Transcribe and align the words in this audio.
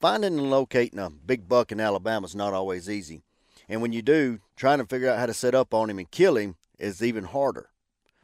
Finding 0.00 0.38
and 0.38 0.50
locating 0.50 0.98
a 0.98 1.08
big 1.08 1.48
buck 1.48 1.72
in 1.72 1.80
Alabama 1.80 2.26
is 2.26 2.34
not 2.34 2.52
always 2.52 2.90
easy. 2.90 3.22
And 3.68 3.80
when 3.80 3.92
you 3.92 4.02
do, 4.02 4.40
trying 4.54 4.78
to 4.78 4.84
figure 4.84 5.10
out 5.10 5.18
how 5.18 5.26
to 5.26 5.34
set 5.34 5.54
up 5.54 5.72
on 5.72 5.88
him 5.88 5.98
and 5.98 6.10
kill 6.10 6.36
him 6.36 6.56
is 6.78 7.02
even 7.02 7.24
harder. 7.24 7.70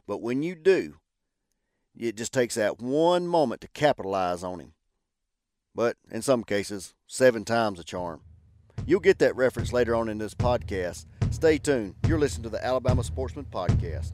But 0.07 0.21
when 0.21 0.43
you 0.43 0.55
do, 0.55 0.97
it 1.97 2.15
just 2.15 2.31
takes 2.31 2.55
that 2.55 2.79
one 2.79 3.27
moment 3.27 3.61
to 3.61 3.67
capitalize 3.69 4.43
on 4.43 4.59
him. 4.59 4.73
But 5.73 5.97
in 6.11 6.21
some 6.21 6.43
cases, 6.43 6.93
seven 7.07 7.43
times 7.43 7.79
a 7.79 7.83
charm. 7.83 8.21
You'll 8.85 8.99
get 8.99 9.17
that 9.19 9.35
reference 9.35 9.73
later 9.73 9.95
on 9.95 10.09
in 10.09 10.19
this 10.19 10.35
podcast. 10.35 11.05
Stay 11.31 11.57
tuned. 11.57 11.95
You're 12.07 12.19
listening 12.19 12.43
to 12.43 12.49
the 12.49 12.63
Alabama 12.63 13.03
Sportsman 13.03 13.45
Podcast. 13.45 14.11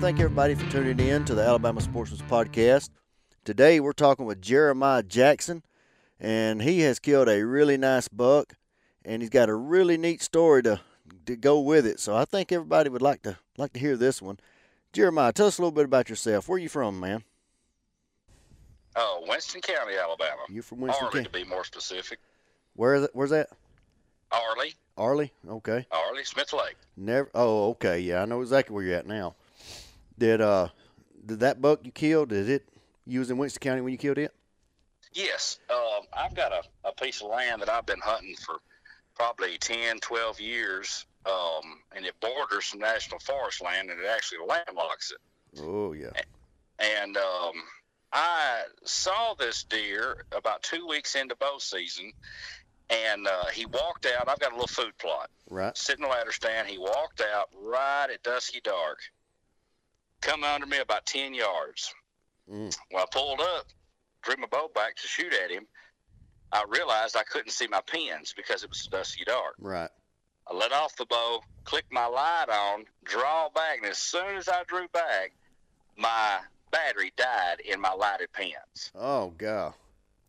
Want 0.00 0.16
to 0.16 0.16
thank 0.16 0.24
everybody 0.24 0.54
for 0.54 0.70
tuning 0.70 0.98
in 1.06 1.26
to 1.26 1.34
the 1.34 1.42
Alabama 1.42 1.78
Sportsman's 1.78 2.22
Podcast. 2.22 2.88
Today 3.44 3.80
we're 3.80 3.92
talking 3.92 4.24
with 4.24 4.40
Jeremiah 4.40 5.02
Jackson, 5.02 5.62
and 6.18 6.62
he 6.62 6.80
has 6.80 6.98
killed 6.98 7.28
a 7.28 7.44
really 7.44 7.76
nice 7.76 8.08
buck, 8.08 8.54
and 9.04 9.20
he's 9.20 9.28
got 9.28 9.50
a 9.50 9.54
really 9.54 9.98
neat 9.98 10.22
story 10.22 10.62
to 10.62 10.80
to 11.26 11.36
go 11.36 11.60
with 11.60 11.84
it. 11.84 12.00
So 12.00 12.16
I 12.16 12.24
think 12.24 12.50
everybody 12.50 12.88
would 12.88 13.02
like 13.02 13.20
to 13.22 13.36
like 13.58 13.74
to 13.74 13.80
hear 13.80 13.94
this 13.94 14.22
one. 14.22 14.38
Jeremiah, 14.94 15.34
tell 15.34 15.48
us 15.48 15.58
a 15.58 15.60
little 15.60 15.70
bit 15.72 15.84
about 15.84 16.08
yourself. 16.08 16.48
Where 16.48 16.56
are 16.56 16.60
you 16.60 16.70
from, 16.70 16.98
man? 16.98 17.22
Oh, 18.96 19.24
Winston 19.28 19.60
County, 19.60 19.96
Alabama. 20.02 20.42
You're 20.48 20.62
from 20.62 20.80
Winston 20.80 21.08
Arley, 21.08 21.24
County? 21.24 21.40
to 21.40 21.44
be 21.44 21.50
more 21.50 21.64
specific. 21.64 22.20
Where 22.74 22.94
is 22.94 23.02
it? 23.04 23.10
Where's 23.12 23.30
that? 23.30 23.50
Arley, 24.32 24.74
Arley. 24.96 25.32
Okay. 25.46 25.86
Arley, 25.90 26.24
Smith 26.24 26.54
Lake. 26.54 26.76
Never. 26.96 27.30
Oh, 27.34 27.70
okay. 27.72 28.00
Yeah, 28.00 28.22
I 28.22 28.24
know 28.24 28.40
exactly 28.40 28.72
where 28.72 28.82
you're 28.82 28.96
at 28.96 29.06
now. 29.06 29.34
Did 30.20 30.42
uh, 30.42 30.68
did 31.24 31.40
that 31.40 31.62
buck 31.62 31.80
you 31.82 31.90
killed? 31.90 32.28
Did 32.28 32.50
it? 32.50 32.68
You 33.06 33.20
was 33.20 33.30
in 33.30 33.38
Winston 33.38 33.60
County 33.60 33.80
when 33.80 33.92
you 33.92 33.98
killed 33.98 34.18
it? 34.18 34.32
Yes, 35.14 35.58
um, 35.70 36.04
I've 36.12 36.34
got 36.34 36.52
a, 36.52 36.62
a 36.88 36.92
piece 36.92 37.22
of 37.22 37.30
land 37.30 37.62
that 37.62 37.70
I've 37.70 37.86
been 37.86 38.00
hunting 38.00 38.36
for 38.36 38.56
probably 39.16 39.56
10, 39.58 39.98
12 39.98 40.38
years, 40.38 41.06
um, 41.26 41.80
and 41.96 42.04
it 42.04 42.14
borders 42.20 42.66
some 42.66 42.80
national 42.80 43.18
forest 43.20 43.62
land, 43.62 43.90
and 43.90 43.98
it 43.98 44.06
actually 44.06 44.38
landlocks 44.46 45.10
it. 45.10 45.60
Oh 45.62 45.94
yeah. 45.94 46.10
And 46.78 47.16
um, 47.16 47.54
I 48.12 48.64
saw 48.84 49.34
this 49.34 49.64
deer 49.64 50.26
about 50.36 50.62
two 50.62 50.86
weeks 50.86 51.14
into 51.14 51.34
bow 51.34 51.56
season, 51.58 52.12
and 52.90 53.26
uh, 53.26 53.46
he 53.46 53.64
walked 53.64 54.06
out. 54.06 54.28
I've 54.28 54.38
got 54.38 54.52
a 54.52 54.54
little 54.54 54.68
food 54.68 54.92
plot. 54.98 55.30
Right. 55.48 55.76
sitting 55.76 56.04
in 56.04 56.10
the 56.10 56.14
ladder 56.14 56.30
stand. 56.30 56.68
He 56.68 56.78
walked 56.78 57.22
out 57.34 57.48
right 57.58 58.08
at 58.12 58.22
dusky 58.22 58.60
dark, 58.62 58.98
come 60.20 60.44
under 60.44 60.66
me 60.66 60.78
about 60.78 61.06
10 61.06 61.34
yards. 61.34 61.94
Mm. 62.50 62.76
When 62.90 63.02
I 63.02 63.06
pulled 63.10 63.40
up, 63.40 63.66
drew 64.22 64.36
my 64.38 64.46
bow 64.46 64.70
back 64.74 64.96
to 64.96 65.06
shoot 65.06 65.32
at 65.32 65.50
him, 65.50 65.66
I 66.52 66.64
realized 66.68 67.16
I 67.16 67.22
couldn't 67.22 67.52
see 67.52 67.68
my 67.68 67.80
pins 67.86 68.34
because 68.36 68.64
it 68.64 68.70
was 68.70 68.86
dusty 68.90 69.24
dark. 69.24 69.54
Right. 69.58 69.90
I 70.48 70.54
let 70.54 70.72
off 70.72 70.96
the 70.96 71.06
bow, 71.06 71.40
clicked 71.64 71.92
my 71.92 72.06
light 72.06 72.46
on, 72.48 72.84
draw 73.04 73.48
back, 73.50 73.78
and 73.78 73.86
as 73.86 73.98
soon 73.98 74.36
as 74.36 74.48
I 74.48 74.64
drew 74.66 74.88
back, 74.88 75.32
my 75.96 76.40
battery 76.72 77.12
died 77.16 77.60
in 77.64 77.80
my 77.80 77.92
lighted 77.92 78.32
pins. 78.32 78.90
Oh 78.94 79.32
god. 79.38 79.74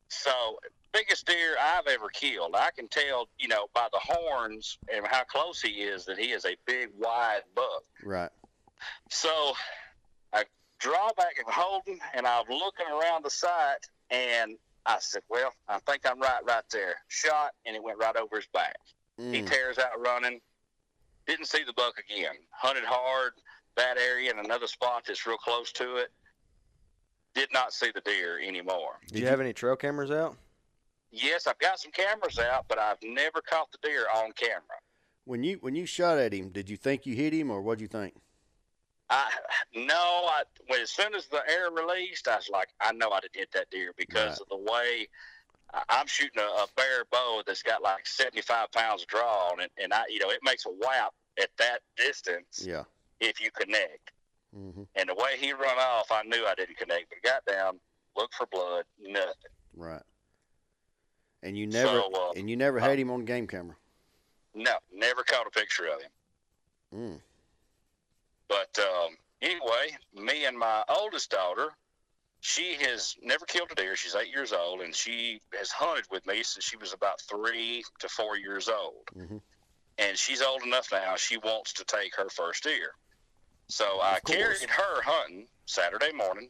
So, 0.09 0.59
biggest 0.91 1.25
deer 1.25 1.55
I've 1.59 1.87
ever 1.87 2.09
killed. 2.09 2.55
I 2.55 2.69
can 2.75 2.87
tell, 2.89 3.29
you 3.39 3.47
know, 3.47 3.67
by 3.73 3.87
the 3.93 3.99
horns 3.99 4.77
and 4.93 5.07
how 5.07 5.23
close 5.23 5.61
he 5.61 5.69
is 5.69 6.05
that 6.05 6.19
he 6.19 6.31
is 6.31 6.45
a 6.45 6.55
big, 6.67 6.89
wide 6.99 7.43
buck. 7.55 7.83
Right. 8.03 8.29
So, 9.09 9.53
I 10.81 10.87
draw 10.87 11.13
back 11.13 11.37
and 11.37 11.47
hold 11.47 11.83
and 12.13 12.25
I'm 12.25 12.45
looking 12.49 12.85
around 12.87 13.23
the 13.23 13.29
sight, 13.29 13.77
and 14.09 14.57
I 14.85 14.97
said, 14.99 15.23
"Well, 15.29 15.53
I 15.67 15.79
think 15.79 16.05
I'm 16.05 16.19
right, 16.19 16.43
right 16.43 16.63
there." 16.71 16.95
Shot, 17.07 17.53
and 17.65 17.75
it 17.75 17.83
went 17.83 17.97
right 17.97 18.15
over 18.15 18.37
his 18.37 18.47
back. 18.47 18.75
He 19.17 19.41
Mm. 19.41 19.49
tears 19.49 19.77
out 19.77 19.99
running. 19.99 20.41
Didn't 21.27 21.45
see 21.45 21.63
the 21.63 21.73
buck 21.73 21.99
again. 21.99 22.35
Hunted 22.51 22.83
hard 22.83 23.33
that 23.75 23.97
area 23.97 24.31
and 24.31 24.39
another 24.39 24.67
spot 24.67 25.05
that's 25.05 25.25
real 25.25 25.37
close 25.37 25.71
to 25.73 25.97
it. 25.97 26.11
Did 27.33 27.53
not 27.53 27.73
see 27.73 27.91
the 27.91 28.01
deer 28.01 28.39
anymore. 28.39 28.99
Do 29.07 29.19
you 29.19 29.27
have 29.27 29.39
any 29.39 29.53
trail 29.53 29.75
cameras 29.75 30.11
out? 30.11 30.37
Yes, 31.11 31.45
I've 31.47 31.59
got 31.59 31.79
some 31.79 31.91
cameras 31.91 32.39
out, 32.39 32.67
but 32.67 32.79
I've 32.79 33.01
never 33.03 33.41
caught 33.41 33.71
the 33.71 33.77
deer 33.77 34.07
on 34.13 34.33
camera. 34.33 34.79
When 35.25 35.43
you 35.43 35.57
when 35.57 35.75
you 35.75 35.85
shot 35.85 36.17
at 36.17 36.33
him, 36.33 36.49
did 36.49 36.69
you 36.69 36.75
think 36.77 37.05
you 37.05 37.15
hit 37.15 37.33
him 37.33 37.51
or 37.51 37.61
what'd 37.61 37.81
you 37.81 37.87
think? 37.87 38.15
I 39.11 39.29
no, 39.75 39.93
I 39.93 40.43
when 40.67 40.81
as 40.81 40.89
soon 40.89 41.13
as 41.13 41.27
the 41.27 41.43
air 41.47 41.69
released, 41.69 42.27
I 42.27 42.37
was 42.37 42.49
like, 42.49 42.69
I 42.79 42.93
know 42.93 43.11
I 43.11 43.19
didn't 43.19 43.35
hit 43.35 43.51
that 43.51 43.69
deer 43.69 43.91
because 43.97 44.39
Right. 44.39 44.41
of 44.41 44.47
the 44.49 44.71
way 44.71 45.07
I- 45.73 45.83
I'm 45.89 46.07
shooting 46.07 46.41
a, 46.41 46.45
a 46.45 46.67
bare 46.75 47.05
bow 47.11 47.43
that's 47.45 47.61
got 47.61 47.81
like 47.81 48.07
75 48.07 48.71
pounds 48.71 49.03
of 49.03 49.07
draw 49.09 49.49
on 49.51 49.59
it, 49.59 49.71
and 49.77 49.93
I, 49.93 50.03
you 50.09 50.19
know, 50.19 50.29
it 50.29 50.39
makes 50.43 50.65
a 50.65 50.69
whap 50.69 51.13
at 51.41 51.49
that 51.57 51.81
distance 51.97 52.65
Yeah. 52.65 52.83
if 53.19 53.39
you 53.41 53.51
connect. 53.51 54.11
hmm 54.53 54.83
And 54.95 55.09
the 55.09 55.15
way 55.15 55.37
he 55.37 55.53
run 55.53 55.77
off, 55.77 56.11
I 56.11 56.23
knew 56.23 56.45
I 56.45 56.55
didn't 56.55 56.77
connect. 56.77 57.09
But 57.09 57.21
got 57.21 57.45
down, 57.45 57.79
looked 58.17 58.33
for 58.35 58.45
blood, 58.47 58.85
nothing. 58.99 59.51
Right. 59.75 60.03
And 61.43 61.57
you 61.57 61.67
never 61.67 62.01
So, 62.01 62.11
uh, 62.13 62.33
and 62.35 62.49
you 62.49 62.55
never 62.57 62.79
had 62.79 62.99
him 62.99 63.09
on 63.11 63.25
game 63.25 63.47
camera. 63.47 63.75
No, 64.53 64.73
never 64.93 65.23
caught 65.23 65.47
a 65.47 65.51
picture 65.51 65.87
of 65.87 66.01
him. 66.01 66.11
Mm. 66.93 67.21
But 68.51 68.77
um, 68.83 69.15
anyway, 69.41 69.95
me 70.13 70.43
and 70.43 70.57
my 70.57 70.83
oldest 70.89 71.31
daughter, 71.31 71.69
she 72.41 72.75
has 72.81 73.15
never 73.23 73.45
killed 73.45 73.69
a 73.71 73.75
deer. 73.75 73.95
She's 73.95 74.13
eight 74.13 74.27
years 74.27 74.51
old, 74.51 74.81
and 74.81 74.93
she 74.93 75.39
has 75.57 75.71
hunted 75.71 76.03
with 76.11 76.25
me 76.27 76.43
since 76.43 76.65
she 76.65 76.75
was 76.75 76.91
about 76.91 77.21
three 77.29 77.81
to 77.99 78.09
four 78.09 78.37
years 78.37 78.67
old. 78.67 79.07
hmm 79.15 79.37
And 79.97 80.17
she's 80.17 80.41
old 80.41 80.63
enough 80.63 80.89
now. 80.91 81.15
She 81.15 81.37
wants 81.37 81.71
to 81.73 81.85
take 81.85 82.13
her 82.17 82.27
first 82.29 82.63
deer. 82.63 82.91
So 83.69 83.85
I 83.85 84.19
course. 84.25 84.37
carried 84.37 84.69
her 84.69 85.01
hunting 85.01 85.47
Saturday 85.65 86.11
morning, 86.11 86.49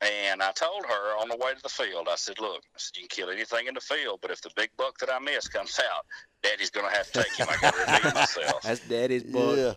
and 0.00 0.42
I 0.42 0.50
told 0.50 0.84
her 0.84 1.16
on 1.20 1.28
the 1.28 1.36
way 1.36 1.54
to 1.54 1.62
the 1.62 1.68
field, 1.68 2.08
I 2.10 2.16
said, 2.16 2.40
"Look, 2.40 2.62
I 2.74 2.78
said, 2.78 2.96
you 2.96 3.06
can 3.06 3.08
kill 3.08 3.30
anything 3.30 3.68
in 3.68 3.74
the 3.74 3.80
field, 3.80 4.18
but 4.20 4.32
if 4.32 4.40
the 4.42 4.50
big 4.56 4.70
buck 4.76 4.98
that 4.98 5.12
I 5.12 5.20
miss 5.20 5.46
comes 5.46 5.78
out, 5.94 6.04
Daddy's 6.42 6.70
going 6.70 6.90
to 6.90 6.96
have 6.96 7.08
to 7.12 7.22
take 7.22 7.38
him. 7.38 7.46
I 7.48 7.56
got 7.62 7.72
to 7.72 7.92
redeem 7.92 8.10
myself." 8.14 8.64
That's 8.64 8.80
daddy's 8.80 9.22
buck. 9.22 9.58
Yeah. 9.58 9.74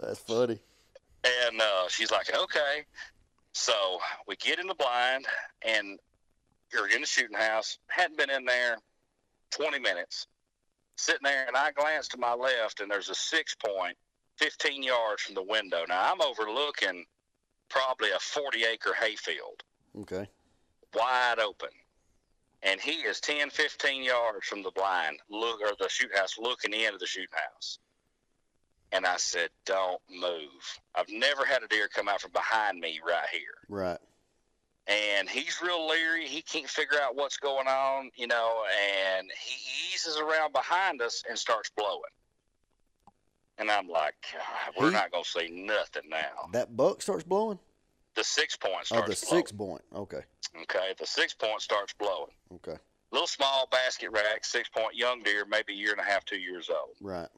That's 0.00 0.18
funny. 0.20 0.58
And 1.24 1.60
uh, 1.60 1.88
she's 1.88 2.10
like, 2.10 2.34
okay. 2.34 2.84
So 3.52 3.98
we 4.26 4.36
get 4.36 4.58
in 4.58 4.66
the 4.66 4.74
blind 4.74 5.26
and 5.66 5.98
you're 6.72 6.88
in 6.88 7.00
the 7.02 7.06
shooting 7.06 7.36
house. 7.36 7.78
Hadn't 7.88 8.16
been 8.16 8.30
in 8.30 8.44
there 8.44 8.78
20 9.50 9.78
minutes. 9.80 10.26
Sitting 10.96 11.20
there, 11.24 11.46
and 11.46 11.56
I 11.56 11.72
glance 11.72 12.08
to 12.08 12.18
my 12.18 12.34
left, 12.34 12.80
and 12.80 12.90
there's 12.90 13.08
a 13.08 13.14
six 13.14 13.54
point 13.54 13.96
15 14.36 14.82
yards 14.82 15.22
from 15.22 15.34
the 15.34 15.42
window. 15.42 15.84
Now 15.88 16.12
I'm 16.12 16.20
overlooking 16.20 17.04
probably 17.70 18.10
a 18.10 18.18
40 18.18 18.64
acre 18.64 18.92
hayfield, 19.00 19.62
Okay. 20.00 20.28
wide 20.94 21.38
open. 21.38 21.70
And 22.62 22.78
he 22.80 22.92
is 22.92 23.18
10, 23.20 23.48
15 23.48 24.02
yards 24.02 24.46
from 24.46 24.62
the 24.62 24.72
blind, 24.72 25.18
look 25.30 25.60
or 25.62 25.72
the 25.78 25.88
shoot 25.88 26.14
house, 26.14 26.36
looking 26.38 26.74
into 26.74 26.98
the 26.98 27.06
shooting 27.06 27.28
house. 27.32 27.78
And 28.92 29.06
I 29.06 29.16
said, 29.18 29.50
"Don't 29.66 30.00
move." 30.10 30.80
I've 30.94 31.08
never 31.08 31.44
had 31.44 31.62
a 31.62 31.68
deer 31.68 31.88
come 31.88 32.08
out 32.08 32.20
from 32.20 32.32
behind 32.32 32.80
me 32.80 33.00
right 33.06 33.28
here, 33.30 33.54
Right. 33.68 33.98
and 34.88 35.28
he's 35.28 35.60
real 35.62 35.86
leery. 35.86 36.26
He 36.26 36.42
can't 36.42 36.68
figure 36.68 37.00
out 37.00 37.14
what's 37.14 37.36
going 37.36 37.68
on, 37.68 38.10
you 38.16 38.26
know. 38.26 38.64
And 38.98 39.30
he 39.38 39.94
eases 39.94 40.16
around 40.16 40.52
behind 40.52 41.00
us 41.02 41.22
and 41.28 41.38
starts 41.38 41.70
blowing. 41.70 42.10
And 43.58 43.70
I'm 43.70 43.88
like, 43.88 44.16
"God, 44.32 44.74
"We're 44.76 44.86
He- 44.88 44.94
not 44.94 45.12
gonna 45.12 45.24
see 45.24 45.48
nothing 45.50 46.08
now." 46.08 46.48
That 46.52 46.76
buck 46.76 47.02
starts 47.02 47.24
blowing? 47.24 47.60
The 48.14 48.24
six 48.24 48.56
point 48.56 48.88
Oh, 48.90 48.96
the 48.96 49.02
blowing. 49.02 49.14
six 49.14 49.52
point. 49.52 49.84
Okay. 49.94 50.24
Okay, 50.62 50.94
the 50.98 51.06
six 51.06 51.32
point 51.32 51.62
starts 51.62 51.92
blowing. 51.92 52.34
Okay. 52.54 52.76
Little 53.12 53.28
small 53.28 53.66
basket 53.68 54.10
rack, 54.10 54.44
six 54.44 54.68
point 54.68 54.96
young 54.96 55.22
deer, 55.22 55.44
maybe 55.44 55.74
a 55.74 55.76
year 55.76 55.92
and 55.92 56.00
a 56.00 56.04
half, 56.04 56.24
two 56.24 56.38
years 56.40 56.68
old. 56.70 56.96
Right. 57.00 57.28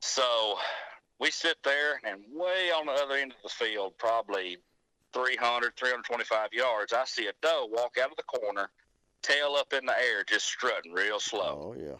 So 0.00 0.56
we 1.18 1.30
sit 1.30 1.56
there, 1.62 2.00
and 2.04 2.22
way 2.32 2.70
on 2.70 2.86
the 2.86 2.92
other 2.92 3.14
end 3.14 3.32
of 3.32 3.42
the 3.42 3.48
field, 3.48 3.92
probably 3.98 4.58
300, 5.12 5.76
325 5.76 6.52
yards, 6.52 6.92
I 6.92 7.04
see 7.04 7.26
a 7.26 7.32
doe 7.42 7.68
walk 7.70 7.96
out 8.02 8.10
of 8.10 8.16
the 8.16 8.22
corner, 8.22 8.70
tail 9.22 9.56
up 9.58 9.72
in 9.72 9.84
the 9.84 9.96
air, 9.98 10.24
just 10.26 10.46
strutting 10.46 10.92
real 10.92 11.20
slow. 11.20 11.74
Oh 11.74 11.76
yeah. 11.78 11.96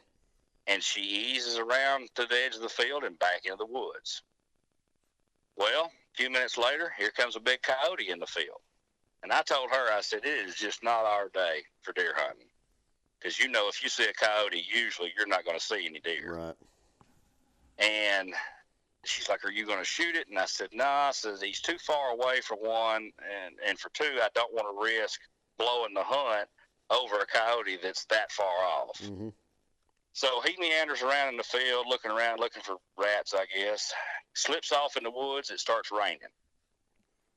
And 0.67 0.83
she 0.83 1.01
eases 1.01 1.59
around 1.59 2.09
to 2.15 2.27
the 2.27 2.45
edge 2.45 2.55
of 2.55 2.63
the 2.63 2.69
field 2.69 3.05
and 3.05 3.19
back 3.19 3.45
into 3.45 3.57
the 3.57 3.67
woods. 3.67 4.23
Well, 5.57 5.87
a 5.87 6.17
few 6.17 6.31
minutes 6.31 6.57
later, 6.57 6.93
here 6.97 7.11
comes 7.11 7.37
a 7.37 7.41
big 7.41 7.61
coyote 7.63 8.09
in 8.09 8.19
the 8.19 8.27
field. 8.27 8.61
And 9.23 9.33
I 9.33 9.43
told 9.43 9.71
her, 9.71 9.93
I 9.93 10.01
said, 10.01 10.25
it 10.25 10.49
is 10.49 10.55
just 10.55 10.83
not 10.83 11.05
our 11.05 11.29
day 11.29 11.63
for 11.83 11.93
deer 11.93 12.15
hunting. 12.17 12.47
Because 13.19 13.39
you 13.39 13.49
know, 13.49 13.69
if 13.69 13.83
you 13.83 13.91
see 13.91 14.05
a 14.05 14.13
coyote, 14.15 14.65
usually 14.73 15.13
you're 15.17 15.27
not 15.27 15.45
going 15.45 15.59
to 15.59 15.65
see 15.65 15.85
any 15.85 16.01
deer. 16.01 16.37
Right. 16.37 16.57
And 17.81 18.35
she's 19.05 19.29
like, 19.29 19.45
"Are 19.45 19.51
you 19.51 19.67
going 19.67 19.79
to 19.79 19.85
shoot 19.85 20.15
it?" 20.15 20.29
And 20.29 20.39
I 20.39 20.45
said, 20.45 20.69
"No." 20.73 20.85
Nah. 20.85 21.09
I 21.09 21.11
said, 21.13 21.39
"He's 21.43 21.61
too 21.61 21.79
far 21.79 22.11
away 22.11 22.41
for 22.43 22.57
one, 22.57 23.11
and 23.19 23.55
and 23.67 23.79
for 23.79 23.91
two, 23.91 24.19
I 24.21 24.29
don't 24.35 24.53
want 24.53 24.67
to 24.69 24.85
risk 24.85 25.21
blowing 25.59 25.95
the 25.95 26.05
hunt 26.05 26.49
over 26.91 27.19
a 27.19 27.27
coyote 27.27 27.79
that's 27.83 28.05
that 28.07 28.31
far 28.31 28.65
off." 28.65 29.01
hmm 29.01 29.29
So 30.13 30.41
he 30.43 30.57
meanders 30.59 31.03
around 31.03 31.31
in 31.31 31.37
the 31.39 31.43
field, 31.43 31.87
looking 31.89 32.11
around, 32.11 32.41
looking 32.41 32.63
for 32.63 32.77
rats, 32.99 33.35
I 33.35 33.47
guess. 33.47 33.93
Slips 34.35 34.73
off 34.73 34.97
in 34.97 35.05
the 35.05 35.11
woods. 35.11 35.51
It 35.51 35.61
starts 35.61 35.91
raining. 35.91 36.19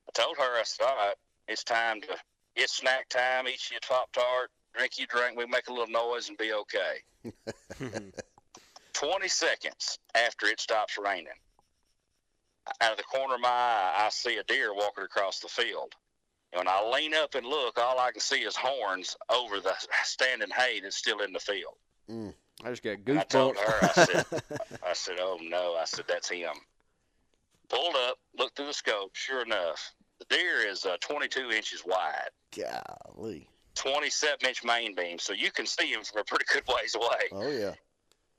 I 0.08 0.12
told 0.12 0.36
her, 0.36 0.60
I 0.60 0.62
said, 0.64 0.84
"All 0.84 0.96
right, 0.96 1.16
it's 1.48 1.64
time 1.64 2.02
to. 2.02 2.16
It's 2.56 2.76
snack 2.76 3.08
time. 3.08 3.48
Eat 3.48 3.70
your 3.70 3.80
pop 3.88 4.12
tart, 4.12 4.50
drink 4.74 4.98
your 4.98 5.08
drink. 5.08 5.36
We 5.38 5.46
make 5.46 5.68
a 5.68 5.72
little 5.72 5.88
noise 5.88 6.28
and 6.28 6.36
be 6.36 6.52
okay." 6.52 7.02
20 8.94 9.28
seconds 9.28 9.98
after 10.14 10.46
it 10.46 10.60
stops 10.60 10.96
raining, 10.98 11.28
out 12.80 12.92
of 12.92 12.96
the 12.96 13.04
corner 13.04 13.34
of 13.34 13.40
my 13.40 13.48
eye, 13.48 13.94
I 13.98 14.08
see 14.10 14.36
a 14.38 14.44
deer 14.44 14.74
walking 14.74 15.04
across 15.04 15.40
the 15.40 15.48
field. 15.48 15.92
And 16.52 16.60
when 16.60 16.68
I 16.68 16.88
lean 16.88 17.14
up 17.14 17.34
and 17.34 17.46
look, 17.46 17.78
all 17.78 17.98
I 17.98 18.12
can 18.12 18.20
see 18.20 18.40
is 18.40 18.56
horns 18.56 19.16
over 19.28 19.60
the 19.60 19.74
standing 20.04 20.50
hay 20.56 20.80
that's 20.80 20.96
still 20.96 21.20
in 21.20 21.32
the 21.32 21.40
field. 21.40 21.74
I 22.64 22.70
just 22.70 22.82
got 22.82 22.98
goosebumps. 22.98 23.18
I 23.18 23.24
told 23.24 23.56
her, 23.56 23.78
I 23.82 24.04
said, 24.04 24.26
I 24.86 24.92
said, 24.92 25.16
oh 25.20 25.38
no, 25.42 25.74
I 25.74 25.84
said, 25.84 26.04
that's 26.08 26.30
him. 26.30 26.54
Pulled 27.68 27.96
up, 27.96 28.18
looked 28.38 28.56
through 28.56 28.66
the 28.66 28.74
scope. 28.74 29.10
Sure 29.14 29.42
enough, 29.42 29.92
the 30.20 30.36
deer 30.36 30.66
is 30.66 30.84
uh, 30.84 30.96
22 31.00 31.50
inches 31.50 31.82
wide, 31.84 32.30
Golly. 32.56 33.48
27 33.74 34.48
inch 34.48 34.62
main 34.62 34.94
beam, 34.94 35.18
so 35.18 35.32
you 35.32 35.50
can 35.50 35.66
see 35.66 35.92
him 35.92 36.04
from 36.04 36.20
a 36.20 36.24
pretty 36.24 36.44
good 36.52 36.62
ways 36.68 36.94
away. 36.94 37.28
Oh 37.32 37.50
yeah. 37.50 37.72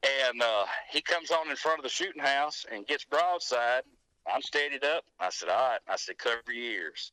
And 0.05 0.41
uh, 0.41 0.65
he 0.91 1.01
comes 1.01 1.31
on 1.31 1.49
in 1.49 1.55
front 1.55 1.79
of 1.79 1.83
the 1.83 1.89
shooting 1.89 2.21
house 2.21 2.65
and 2.71 2.85
gets 2.85 3.05
broadside. 3.05 3.83
I'm 4.31 4.41
steadied 4.41 4.83
up. 4.83 5.03
I 5.19 5.29
said, 5.29 5.49
all 5.49 5.69
right. 5.69 5.79
I 5.87 5.95
said, 5.95 6.17
cover 6.17 6.41
your 6.47 6.55
ears. 6.55 7.11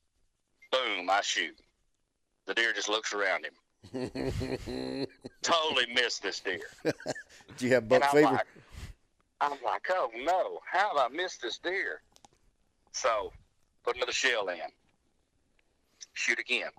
Boom, 0.70 1.08
I 1.10 1.20
shoot. 1.22 1.56
The 2.46 2.54
deer 2.54 2.72
just 2.72 2.88
looks 2.88 3.12
around 3.12 3.46
him. 3.46 3.54
Totally 5.42 5.86
missed 5.94 6.22
this 6.22 6.40
deer. 6.40 6.60
Do 7.56 7.66
you 7.66 7.74
have 7.74 7.88
buck 7.88 8.04
fever? 8.10 8.22
like, 8.22 8.46
I'm 9.40 9.58
like, 9.64 9.86
oh 9.90 10.10
no, 10.24 10.60
how 10.70 10.96
have 10.96 11.12
I 11.12 11.14
missed 11.14 11.42
this 11.42 11.58
deer? 11.58 12.00
So, 12.92 13.32
put 13.84 13.96
another 13.96 14.12
shell 14.12 14.48
in. 14.48 14.58
Shoot 16.14 16.38
again. 16.38 16.70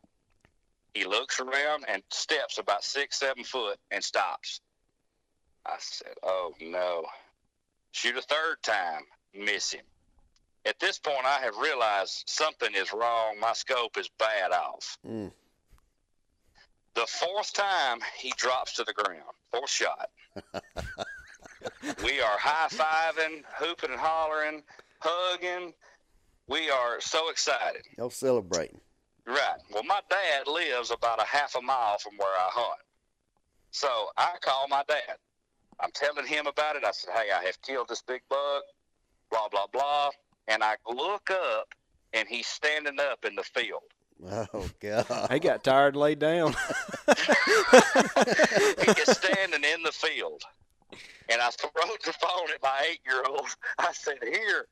He 0.94 1.06
looks 1.06 1.40
around 1.40 1.86
and 1.88 2.02
steps 2.10 2.58
about 2.58 2.84
six, 2.84 3.20
seven 3.20 3.44
foot 3.44 3.80
and 3.92 4.04
stops. 4.04 4.62
I 5.66 5.76
said, 5.80 6.14
oh 6.24 6.54
no. 6.62 7.06
Shoot 7.92 8.18
a 8.18 8.22
third 8.22 8.58
time, 8.64 9.04
miss 9.34 9.72
him. 9.72 9.86
At 10.66 10.80
this 10.80 10.98
point, 10.98 11.26
I 11.26 11.40
have 11.42 11.58
realized 11.58 12.24
something 12.26 12.74
is 12.74 12.94
wrong. 12.94 13.40
My 13.40 13.54
scope 13.54 13.98
is 13.98 14.10
bad 14.18 14.52
off. 14.52 14.98
Mm. 15.08 15.32
The 16.96 17.06
fourth 17.08 17.54
time, 17.54 18.00
he 18.18 18.34
drops 18.38 18.74
to 18.74 18.84
the 18.84 18.94
ground. 18.94 19.24
Fourth 19.52 19.70
shot. 19.70 20.10
we 22.04 22.22
are 22.22 22.38
high 22.38 22.68
fiving, 22.70 23.44
hooping 23.58 23.92
and 23.92 24.00
hollering, 24.00 24.64
hugging. 25.00 25.74
We 26.48 26.70
are 26.70 27.02
so 27.02 27.30
excited. 27.30 27.84
Y'all 27.98 28.10
celebrating. 28.10 28.80
Right. 29.26 29.60
Well, 29.72 29.84
my 29.84 30.02
dad 30.10 30.48
lives 30.48 30.92
about 30.92 31.22
a 31.22 31.26
half 31.26 31.56
a 31.56 31.62
mile 31.62 31.98
from 31.98 32.18
where 32.18 32.28
I 32.28 32.50
hunt. 32.52 32.80
So 33.72 33.88
I 34.18 34.36
call 34.42 34.68
my 34.70 34.84
dad. 34.88 35.18
I'm 35.80 35.92
telling 35.94 36.26
him 36.26 36.48
about 36.48 36.76
it. 36.76 36.84
I 36.86 36.92
said, 36.92 37.14
hey, 37.14 37.32
I 37.32 37.44
have 37.44 37.62
killed 37.62 37.90
this 37.90 38.02
big 38.02 38.22
buck, 38.30 38.64
blah, 39.30 39.48
blah, 39.50 39.68
blah. 39.72 40.10
And 40.48 40.64
I 40.64 40.76
look 40.88 41.30
up, 41.32 41.74
and 42.14 42.28
he's 42.28 42.48
standing 42.48 43.00
up 43.00 43.26
in 43.26 43.36
the 43.36 43.44
field. 43.44 43.84
Oh 44.26 44.70
God. 44.80 45.32
He 45.32 45.40
got 45.40 45.64
tired 45.64 45.96
and 45.96 46.02
laid 46.02 46.20
down. 46.20 46.54
he 47.08 47.14
is 48.92 49.10
standing 49.10 49.64
in 49.64 49.84
the 49.84 49.92
field. 49.92 50.44
And 51.30 51.42
I 51.42 51.50
throw 51.50 51.70
the 52.06 52.14
phone 52.14 52.50
at 52.54 52.62
my 52.62 52.88
eight 52.90 53.00
year 53.06 53.24
old. 53.28 53.48
I 53.80 53.92
said, 53.94 54.18
Here, 54.22 54.68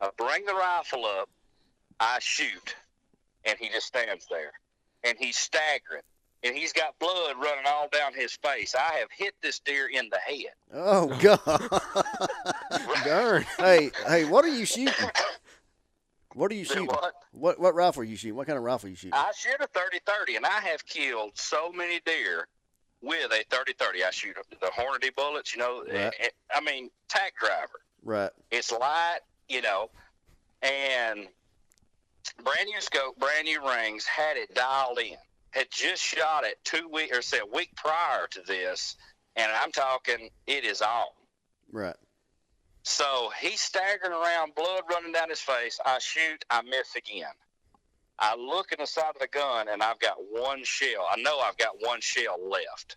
I 0.00 0.10
bring 0.16 0.44
the 0.46 0.54
rifle 0.54 1.04
up, 1.04 1.28
I 2.00 2.18
shoot, 2.20 2.76
and 3.44 3.58
he 3.58 3.68
just 3.68 3.86
stands 3.86 4.26
there. 4.30 4.52
And 5.02 5.18
he's 5.18 5.36
staggering. 5.36 6.02
And 6.44 6.54
he's 6.54 6.72
got 6.74 6.98
blood 6.98 7.36
running 7.36 7.64
all 7.66 7.88
down 7.88 8.12
his 8.12 8.32
face. 8.34 8.74
I 8.74 8.96
have 8.98 9.08
hit 9.10 9.34
this 9.42 9.58
deer 9.60 9.88
in 9.92 10.10
the 10.10 10.18
head. 10.18 10.52
Oh 10.74 11.06
God. 11.20 13.04
Darn. 13.04 13.46
hey, 13.58 13.90
hey, 14.06 14.24
what 14.26 14.44
are 14.44 14.48
you 14.48 14.66
shooting? 14.66 14.92
What 16.34 16.50
are 16.50 16.54
you 16.54 16.64
shooting? 16.66 16.86
what? 16.86 17.14
What 17.32 17.58
what 17.60 17.74
rifle 17.74 18.02
are 18.02 18.04
you 18.04 18.16
shooting? 18.16 18.36
What 18.36 18.46
kind 18.46 18.58
of 18.58 18.64
rifle 18.64 18.86
are 18.88 18.90
you 18.90 18.96
shooting? 18.96 19.14
I 19.14 19.32
shoot 19.36 19.56
a 19.60 19.66
30 19.68 20.00
30, 20.06 20.36
and 20.36 20.46
I 20.46 20.60
have 20.60 20.84
killed 20.86 21.30
so 21.34 21.72
many 21.72 22.00
deer 22.04 22.46
with 23.00 23.32
a 23.32 23.44
30 23.50 23.72
30. 23.78 24.04
I 24.04 24.10
shoot 24.10 24.36
the 24.50 24.66
Hornady 24.66 25.14
bullets, 25.14 25.54
you 25.54 25.60
know. 25.60 25.82
Right. 25.90 26.12
eh, 26.20 26.28
I 26.54 26.60
mean, 26.60 26.90
tack 27.08 27.32
driver. 27.40 27.80
Right. 28.02 28.30
It's 28.50 28.70
light, 28.70 29.20
you 29.48 29.62
know, 29.62 29.88
and 30.62 31.26
brand 32.42 32.66
new 32.66 32.80
scope, 32.80 33.18
brand 33.18 33.46
new 33.46 33.66
rings, 33.66 34.04
had 34.04 34.36
it 34.36 34.54
dialed 34.54 34.98
in. 34.98 35.16
Had 35.54 35.68
just 35.70 36.02
shot 36.02 36.42
it 36.42 36.56
two 36.64 36.88
week 36.92 37.14
or 37.14 37.22
say 37.22 37.38
a 37.38 37.46
week 37.46 37.70
prior 37.76 38.26
to 38.32 38.40
this, 38.44 38.96
and 39.36 39.52
I'm 39.52 39.70
talking 39.70 40.28
it 40.48 40.64
is 40.64 40.82
on. 40.82 41.06
Right. 41.70 41.94
So 42.82 43.30
he's 43.40 43.60
staggering 43.60 44.12
around, 44.12 44.56
blood 44.56 44.82
running 44.90 45.12
down 45.12 45.30
his 45.30 45.38
face. 45.38 45.78
I 45.86 46.00
shoot, 46.00 46.44
I 46.50 46.62
miss 46.62 46.96
again. 46.96 47.32
I 48.18 48.34
look 48.34 48.72
in 48.72 48.78
the 48.80 48.86
side 48.86 49.12
of 49.14 49.20
the 49.20 49.28
gun, 49.28 49.68
and 49.68 49.80
I've 49.80 50.00
got 50.00 50.16
one 50.28 50.64
shell. 50.64 51.06
I 51.08 51.20
know 51.22 51.38
I've 51.38 51.56
got 51.56 51.76
one 51.78 52.00
shell 52.00 52.36
left. 52.44 52.96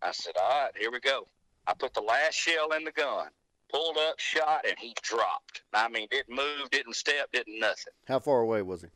I 0.00 0.12
said, 0.12 0.36
"All 0.40 0.48
right, 0.48 0.76
here 0.78 0.92
we 0.92 1.00
go." 1.00 1.26
I 1.66 1.74
put 1.74 1.94
the 1.94 2.00
last 2.00 2.34
shell 2.34 2.70
in 2.72 2.84
the 2.84 2.92
gun, 2.92 3.28
pulled 3.70 3.98
up, 3.98 4.20
shot, 4.20 4.64
and 4.68 4.78
he 4.78 4.94
dropped. 5.02 5.62
I 5.74 5.88
mean, 5.88 6.06
didn't 6.12 6.34
move, 6.34 6.70
didn't 6.70 6.94
step, 6.94 7.32
didn't 7.32 7.58
nothing. 7.58 7.92
How 8.06 8.20
far 8.20 8.38
away 8.38 8.62
was 8.62 8.82
he? 8.82 8.88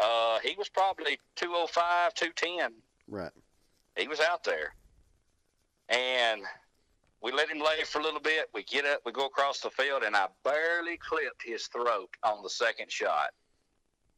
Uh, 0.00 0.38
he 0.42 0.54
was 0.56 0.68
probably 0.68 1.18
205, 1.36 2.14
210. 2.14 2.72
Right. 3.08 3.30
He 3.96 4.08
was 4.08 4.20
out 4.20 4.44
there. 4.44 4.74
And 5.88 6.42
we 7.22 7.32
let 7.32 7.48
him 7.48 7.58
lay 7.58 7.84
for 7.84 8.00
a 8.00 8.02
little 8.02 8.20
bit. 8.20 8.48
We 8.52 8.64
get 8.64 8.84
up, 8.84 9.00
we 9.04 9.12
go 9.12 9.26
across 9.26 9.60
the 9.60 9.70
field, 9.70 10.02
and 10.04 10.16
I 10.16 10.26
barely 10.44 10.96
clipped 10.96 11.42
his 11.44 11.66
throat 11.66 12.10
on 12.22 12.42
the 12.42 12.50
second 12.50 12.90
shot. 12.90 13.30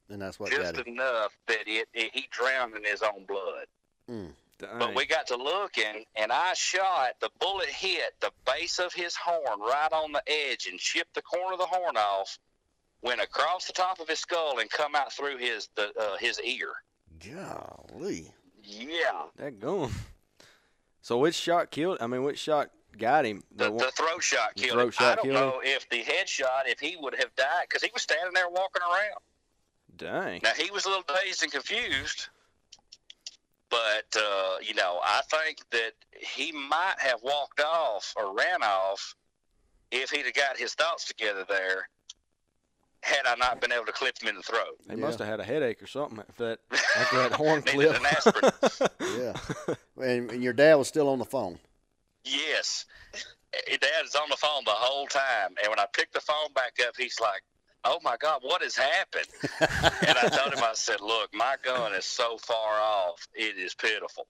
And 0.08 0.22
that's 0.22 0.38
what 0.38 0.50
just 0.50 0.74
got 0.74 0.86
him. 0.86 0.94
enough 0.94 1.36
that 1.48 1.66
it, 1.66 1.88
it 1.92 2.10
he 2.14 2.28
drowned 2.30 2.76
in 2.76 2.84
his 2.84 3.02
own 3.02 3.24
blood. 3.26 3.66
Mm. 4.10 4.30
But 4.58 4.94
we 4.94 5.04
got 5.04 5.26
to 5.26 5.36
looking, 5.36 6.04
and 6.14 6.32
I 6.32 6.54
shot. 6.54 7.20
The 7.20 7.30
bullet 7.40 7.68
hit 7.68 8.14
the 8.20 8.30
base 8.46 8.78
of 8.78 8.92
his 8.94 9.14
horn 9.14 9.60
right 9.60 9.92
on 9.92 10.12
the 10.12 10.22
edge 10.26 10.66
and 10.70 10.78
chipped 10.78 11.14
the 11.14 11.22
corner 11.22 11.52
of 11.52 11.58
the 11.58 11.66
horn 11.66 11.96
off. 11.96 12.38
Went 13.06 13.20
across 13.20 13.66
the 13.68 13.72
top 13.72 14.00
of 14.00 14.08
his 14.08 14.18
skull 14.18 14.58
and 14.58 14.68
come 14.68 14.96
out 14.96 15.12
through 15.12 15.36
his 15.38 15.68
the 15.76 15.92
uh, 15.98 16.16
his 16.18 16.40
ear. 16.40 16.70
Golly. 17.32 18.32
Yeah, 18.64 19.26
That 19.36 19.60
gone. 19.60 19.92
So 21.02 21.18
which 21.18 21.36
shot 21.36 21.70
killed? 21.70 21.98
I 22.00 22.08
mean, 22.08 22.24
which 22.24 22.38
shot 22.40 22.70
got 22.98 23.24
him? 23.24 23.44
the, 23.54 23.70
one- 23.70 23.78
the 23.78 23.92
throat 23.92 24.24
shot 24.24 24.50
The 24.56 24.62
killed 24.62 24.72
throat 24.74 24.86
him. 24.86 24.90
shot 24.92 25.12
I 25.12 25.14
don't 25.14 25.24
killed 25.24 25.36
him? 25.36 25.42
know 25.42 25.60
if 25.62 25.88
the 25.88 25.98
head 25.98 26.28
shot, 26.28 26.64
if 26.66 26.80
he 26.80 26.96
would 27.00 27.14
have 27.14 27.32
died, 27.36 27.66
because 27.68 27.82
he 27.84 27.90
was 27.94 28.02
standing 28.02 28.34
there 28.34 28.48
walking 28.50 28.82
around. 28.82 29.20
Dang. 29.96 30.40
Now 30.42 30.50
he 30.58 30.68
was 30.72 30.84
a 30.84 30.88
little 30.88 31.04
dazed 31.22 31.44
and 31.44 31.52
confused, 31.52 32.28
but 33.70 34.06
uh, 34.16 34.56
you 34.62 34.74
know, 34.74 34.98
I 35.04 35.20
think 35.30 35.58
that 35.70 35.92
he 36.12 36.50
might 36.50 36.96
have 36.98 37.20
walked 37.22 37.60
off 37.60 38.12
or 38.16 38.34
ran 38.36 38.62
off 38.64 39.14
if 39.92 40.10
he'd 40.10 40.24
have 40.26 40.34
got 40.34 40.56
his 40.58 40.74
thoughts 40.74 41.04
together 41.06 41.44
there. 41.48 41.88
Had 43.06 43.24
I 43.26 43.36
not 43.36 43.60
been 43.60 43.70
able 43.70 43.86
to 43.86 43.92
clip 43.92 44.20
him 44.20 44.28
in 44.28 44.34
the 44.34 44.42
throat, 44.42 44.76
He 44.84 44.90
Yeah. 44.90 44.96
must 44.96 45.20
have 45.20 45.28
had 45.28 45.38
a 45.38 45.44
headache 45.44 45.80
or 45.80 45.86
something 45.86 46.18
after 46.18 46.48
that, 46.48 46.58
after 46.96 47.16
that 47.18 47.32
horn 47.32 47.62
clip. 47.62 47.94
an 47.96 48.04
aspirin. 48.04 48.50
Yeah. 49.16 49.34
and, 50.04 50.30
and 50.32 50.42
your 50.42 50.52
dad 50.52 50.74
was 50.74 50.88
still 50.88 51.08
on 51.08 51.18
the 51.20 51.24
phone. 51.24 51.58
yes, 52.24 52.84
Dad 53.52 54.04
is 54.04 54.14
on 54.16 54.28
the 54.28 54.36
phone 54.36 54.64
the 54.64 54.72
whole 54.72 55.06
time, 55.06 55.54
and 55.62 55.70
when 55.70 55.78
I 55.78 55.86
picked 55.92 56.12
the 56.14 56.20
phone 56.20 56.52
back 56.54 56.74
up, 56.86 56.94
he's 56.98 57.18
like, 57.20 57.42
"Oh 57.84 57.98
my 58.02 58.16
God, 58.18 58.40
what 58.42 58.62
has 58.62 58.76
happened?" 58.76 59.26
and 60.06 60.18
I 60.18 60.28
told 60.28 60.52
him, 60.52 60.62
I 60.62 60.72
said, 60.74 61.00
"Look, 61.00 61.32
my 61.32 61.54
gun 61.62 61.94
is 61.94 62.04
so 62.04 62.36
far 62.38 62.80
off, 62.80 63.26
it 63.34 63.56
is 63.56 63.74
pitiful." 63.74 64.26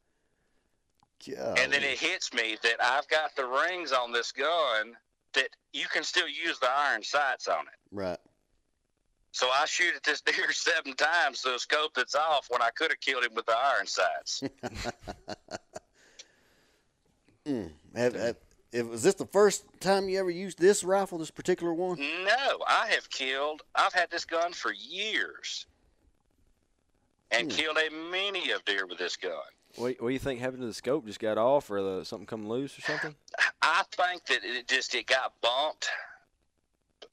Golly. 1.26 1.62
And 1.62 1.72
then 1.72 1.82
it 1.82 1.98
hits 1.98 2.32
me 2.34 2.56
that 2.62 2.76
I've 2.80 3.08
got 3.08 3.34
the 3.36 3.46
rings 3.46 3.90
on 3.92 4.12
this 4.12 4.30
gun 4.32 4.94
that 5.32 5.48
you 5.72 5.86
can 5.88 6.04
still 6.04 6.28
use 6.28 6.58
the 6.60 6.70
iron 6.70 7.02
sights 7.02 7.48
on 7.48 7.60
it. 7.62 7.78
Right. 7.90 8.18
So 9.36 9.50
I 9.50 9.66
shoot 9.66 9.94
at 9.94 10.02
this 10.02 10.20
deer 10.22 10.50
seven 10.50 10.94
times 10.94 11.42
to 11.42 11.54
a 11.54 11.58
scope 11.58 11.92
that's 11.94 12.14
off 12.14 12.46
when 12.48 12.62
I 12.62 12.70
could 12.70 12.90
have 12.90 13.00
killed 13.00 13.22
him 13.22 13.34
with 13.34 13.44
the 13.44 13.54
iron 13.54 13.86
sights. 13.86 14.42
Mm. 17.46 17.70
Have, 17.94 18.14
have, 18.16 18.36
if, 18.72 18.88
was 18.88 19.04
this 19.04 19.14
the 19.14 19.24
first 19.26 19.64
time 19.78 20.08
you 20.08 20.18
ever 20.18 20.30
used 20.30 20.58
this 20.58 20.82
rifle, 20.82 21.16
this 21.16 21.30
particular 21.30 21.72
one? 21.72 21.96
no, 21.96 22.58
I 22.66 22.88
have 22.88 23.08
killed. 23.08 23.62
I've 23.72 23.92
had 23.92 24.10
this 24.10 24.24
gun 24.24 24.52
for 24.52 24.72
years, 24.72 25.64
and 27.30 27.52
Hmm. 27.52 27.56
killed 27.56 27.78
a 27.78 27.88
many 28.10 28.50
of 28.50 28.64
deer 28.64 28.84
with 28.84 28.98
this 28.98 29.16
gun. 29.16 29.30
What, 29.76 29.94
what 30.00 30.08
do 30.08 30.12
you 30.12 30.18
think 30.18 30.40
happened 30.40 30.62
to 30.62 30.66
the 30.66 30.74
scope? 30.74 31.06
Just 31.06 31.20
got 31.20 31.38
off, 31.38 31.70
or 31.70 31.80
the, 31.80 32.04
something 32.04 32.26
come 32.26 32.48
loose, 32.48 32.76
or 32.76 32.82
something? 32.82 33.14
I 33.62 33.84
think 33.92 34.26
that 34.26 34.40
it 34.42 34.66
just 34.66 34.92
it 34.96 35.06
got 35.06 35.40
bumped 35.40 35.88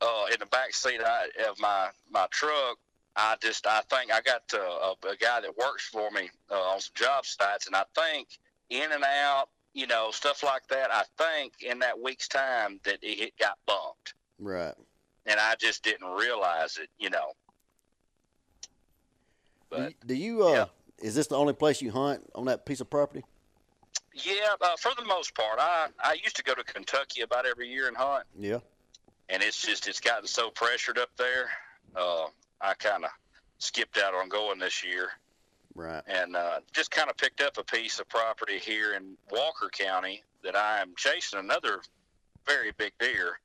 uh, 0.03 0.25
in 0.33 0.39
the 0.39 0.45
back 0.47 0.73
seat 0.73 0.99
of 1.01 1.59
my 1.59 1.89
my 2.11 2.27
truck. 2.31 2.77
I 3.15 3.35
just 3.41 3.65
I 3.67 3.81
think 3.89 4.11
I 4.11 4.21
got 4.21 4.41
uh, 4.53 4.57
a, 4.59 5.07
a 5.09 5.15
guy 5.15 5.39
that 5.41 5.55
works 5.57 5.87
for 5.87 6.09
me 6.11 6.29
uh, 6.51 6.55
on 6.55 6.79
some 6.81 6.93
job 6.95 7.25
sites, 7.25 7.67
and 7.67 7.75
I 7.75 7.83
think 7.95 8.27
in 8.69 8.91
and 8.91 9.03
out, 9.03 9.49
you 9.73 9.85
know, 9.87 10.09
stuff 10.11 10.41
like 10.43 10.67
that. 10.69 10.89
I 10.91 11.03
think 11.17 11.53
in 11.61 11.79
that 11.79 11.99
week's 11.99 12.27
time 12.27 12.79
that 12.85 12.97
it, 13.03 13.33
got 13.39 13.57
bumped, 13.67 14.15
Right. 14.39 14.73
and 15.27 15.39
I 15.39 15.53
just 15.59 15.83
didn't 15.83 16.07
realize 16.07 16.77
it, 16.77 16.89
you 16.97 17.11
know. 17.11 17.33
Do 19.71 19.77
But 19.77 19.89
you, 19.89 19.95
do 20.07 20.13
you 20.15 20.47
uh, 20.47 20.51
yeah. 20.51 20.65
is 20.99 21.13
this 21.15 21.27
the 21.27 21.37
only 21.37 21.53
place 21.53 21.81
you 21.83 21.91
hunt 21.91 22.23
on 22.33 22.45
that 22.45 22.65
piece 22.65 22.81
of 22.81 22.89
property? 22.89 23.23
yeah, 24.15 24.55
uh, 24.61 24.75
for 24.79 24.91
the 24.97 25.05
most 25.05 25.35
part, 25.35 25.59
I 25.59 25.87
I 26.03 26.13
used 26.23 26.35
to 26.37 26.43
go 26.43 26.55
to 26.55 26.63
Kentucky 26.63 27.21
about 27.21 27.45
every 27.45 27.69
year 27.69 27.87
and 27.87 27.97
hunt. 27.97 28.25
Yeah. 28.39 28.59
And 29.29 29.41
it's 29.43 29.61
just 29.61 29.87
it's 29.87 29.99
gotten 29.99 30.27
so 30.27 30.49
pressured 30.49 30.97
up 30.97 31.09
there. 31.17 31.49
Uh, 31.95 32.25
I 32.61 32.73
kind 32.75 33.03
of 33.03 33.11
skipped 33.59 33.97
out 33.97 34.13
on 34.13 34.29
going 34.29 34.59
this 34.59 34.83
year, 34.83 35.09
Right. 35.75 36.03
and 36.07 36.35
uh, 36.35 36.59
just 36.73 36.91
kind 36.91 37.09
of 37.09 37.17
picked 37.17 37.41
up 37.41 37.57
a 37.57 37.63
piece 37.63 37.99
of 37.99 38.07
property 38.09 38.57
here 38.59 38.93
in 38.93 39.15
Walker 39.31 39.69
County 39.71 40.23
that 40.43 40.55
I 40.55 40.81
am 40.81 40.93
chasing 40.97 41.39
another 41.39 41.81
very 42.45 42.71
big 42.77 42.93
deer. 42.99 43.39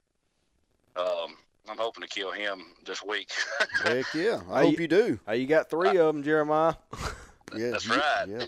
Um, 0.96 1.36
I'm 1.68 1.76
hoping 1.78 2.02
to 2.02 2.08
kill 2.08 2.32
him 2.32 2.62
this 2.86 3.02
week. 3.04 3.30
Heck 3.84 4.06
yeah. 4.14 4.40
I 4.50 4.62
hope 4.62 4.72
you- 4.74 4.80
you 4.82 4.88
do. 4.88 5.20
Hey, 5.26 5.36
you 5.38 5.46
got 5.46 5.70
three 5.70 5.96
of 5.96 6.14
them, 6.14 6.22
Jeremiah. 6.22 6.74
Yeah. 7.56 7.70
That's 7.70 7.86
you- 7.86 7.94
right. 7.94 8.24
Yeah. 8.28 8.44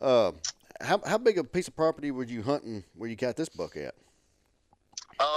Uh, 0.00 0.30
how 0.80 1.00
how 1.04 1.18
big 1.18 1.38
a 1.38 1.44
piece 1.44 1.66
of 1.66 1.74
property 1.74 2.12
were 2.12 2.22
you 2.22 2.40
hunting 2.42 2.84
where 2.94 3.10
you 3.10 3.16
got 3.16 3.34
this 3.36 3.48
buck 3.48 3.76
at? 3.76 3.94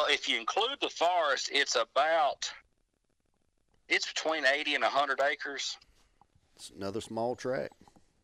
If 0.10 0.28
you 0.30 0.40
include 0.40 0.78
the 0.82 0.90
forest, 0.90 1.50
it's 1.54 1.76
about 1.76 2.50
it's 3.88 4.12
between 4.12 4.46
80 4.46 4.76
and 4.76 4.84
100 4.84 5.22
acres. 5.22 5.78
It's 6.56 6.72
another 6.76 7.02
small 7.02 7.36
track. 7.36 7.72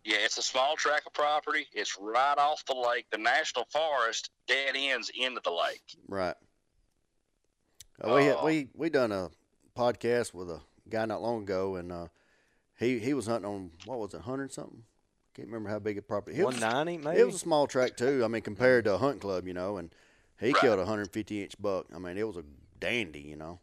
Yeah, 0.04 0.18
it's 0.22 0.38
a 0.38 0.42
small 0.42 0.76
tract 0.76 1.06
of 1.06 1.14
property. 1.14 1.68
It's 1.74 1.98
right 2.00 2.38
off 2.38 2.66
the 2.66 2.74
lake. 2.74 3.06
The 3.12 3.20
national 3.20 3.66
forest 3.66 4.32
dead 4.48 4.74
ends 4.76 5.12
into 5.14 5.42
the 5.44 5.52
lake. 5.52 5.84
Right. 6.08 6.36
Uh, 8.04 8.14
we 8.16 8.26
had, 8.26 8.38
we 8.44 8.68
we 8.74 8.90
done 8.90 9.12
a 9.12 9.30
podcast 9.78 10.34
with 10.34 10.50
a 10.50 10.60
guy 10.90 11.06
not 11.06 11.22
long 11.22 11.44
ago, 11.44 11.76
and 11.76 11.92
uh, 11.92 12.08
he 12.80 12.98
he 12.98 13.14
was 13.14 13.28
hunting 13.28 13.52
on 13.52 13.72
what 13.86 14.00
was 14.00 14.16
it, 14.16 14.22
hundred 14.22 14.52
something? 14.52 14.84
Can't 15.36 15.48
remember 15.48 15.70
how 15.70 15.78
big 15.78 16.00
a 16.00 16.02
property. 16.02 16.40
It 16.40 16.44
One 16.44 16.54
was, 16.56 16.62
ninety, 16.62 16.98
maybe. 16.98 17.20
it 17.20 17.26
was 17.26 17.36
a 17.36 17.40
small 17.40 17.68
track 17.68 17.96
too. 17.96 18.24
I 18.26 18.28
mean, 18.28 18.42
compared 18.42 18.86
to 18.86 18.96
a 18.96 18.98
hunt 18.98 19.22
club, 19.22 19.46
you 19.46 19.54
know, 19.54 19.78
and 19.78 19.94
he 20.42 20.48
Right. 20.48 20.56
killed 20.62 20.80
a 20.80 20.86
hundred 20.86 21.12
fifty 21.14 21.42
inch 21.44 21.54
buck. 21.60 21.86
I 21.96 22.00
mean, 22.00 22.18
it 22.18 22.28
was 22.28 22.36
a 22.38 22.44
dandy, 22.80 23.22
you 23.22 23.36
know. 23.38 23.60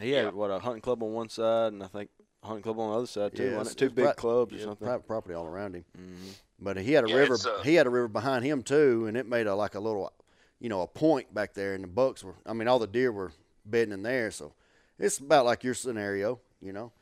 he 0.00 0.10
had 0.10 0.24
yeah. 0.24 0.30
what 0.30 0.50
a 0.50 0.58
hunting 0.58 0.82
club 0.82 1.02
on 1.02 1.12
one 1.12 1.28
side, 1.28 1.72
and 1.72 1.82
I 1.82 1.86
think 1.86 2.10
a 2.42 2.46
hunting 2.46 2.62
club 2.64 2.78
on 2.80 2.90
the 2.90 2.96
other 2.96 3.06
side 3.06 3.34
too. 3.36 3.44
Yeah, 3.44 3.50
it's- 3.60 3.72
it? 3.72 3.78
Two 3.78 3.84
it's 3.86 3.94
big 3.94 4.04
pri- 4.06 4.14
clubs 4.14 4.54
or 4.54 4.58
something. 4.58 4.86
private 4.86 5.06
property 5.06 5.34
all 5.34 5.46
around 5.46 5.76
him. 5.76 5.84
hmm 5.94 6.30
But 6.58 6.78
he 6.78 6.92
had 6.92 7.04
a 7.04 7.08
Yeah, 7.08 7.16
river. 7.16 7.36
uh, 7.46 7.62
he 7.62 7.74
had 7.74 7.86
a 7.86 7.90
river 7.90 8.08
behind 8.08 8.44
him 8.44 8.62
too, 8.62 9.06
and 9.06 9.16
it 9.16 9.26
made 9.26 9.46
a 9.46 9.54
like 9.54 9.74
a 9.74 9.80
little, 9.80 10.12
you 10.60 10.68
know, 10.68 10.80
a 10.82 10.86
point 10.86 11.32
back 11.34 11.52
there. 11.54 11.74
And 11.74 11.84
the 11.84 11.88
bucks 11.88 12.24
were. 12.24 12.34
I 12.46 12.52
mean, 12.54 12.68
all 12.68 12.78
the 12.78 12.86
deer 12.86 13.12
were 13.12 13.32
bedding 13.66 13.92
in 13.92 14.02
there. 14.02 14.30
So 14.30 14.54
it's 14.98 15.18
about 15.18 15.44
like 15.44 15.62
your 15.64 15.74
scenario, 15.74 16.40
you 16.60 16.72
know. 16.72 16.92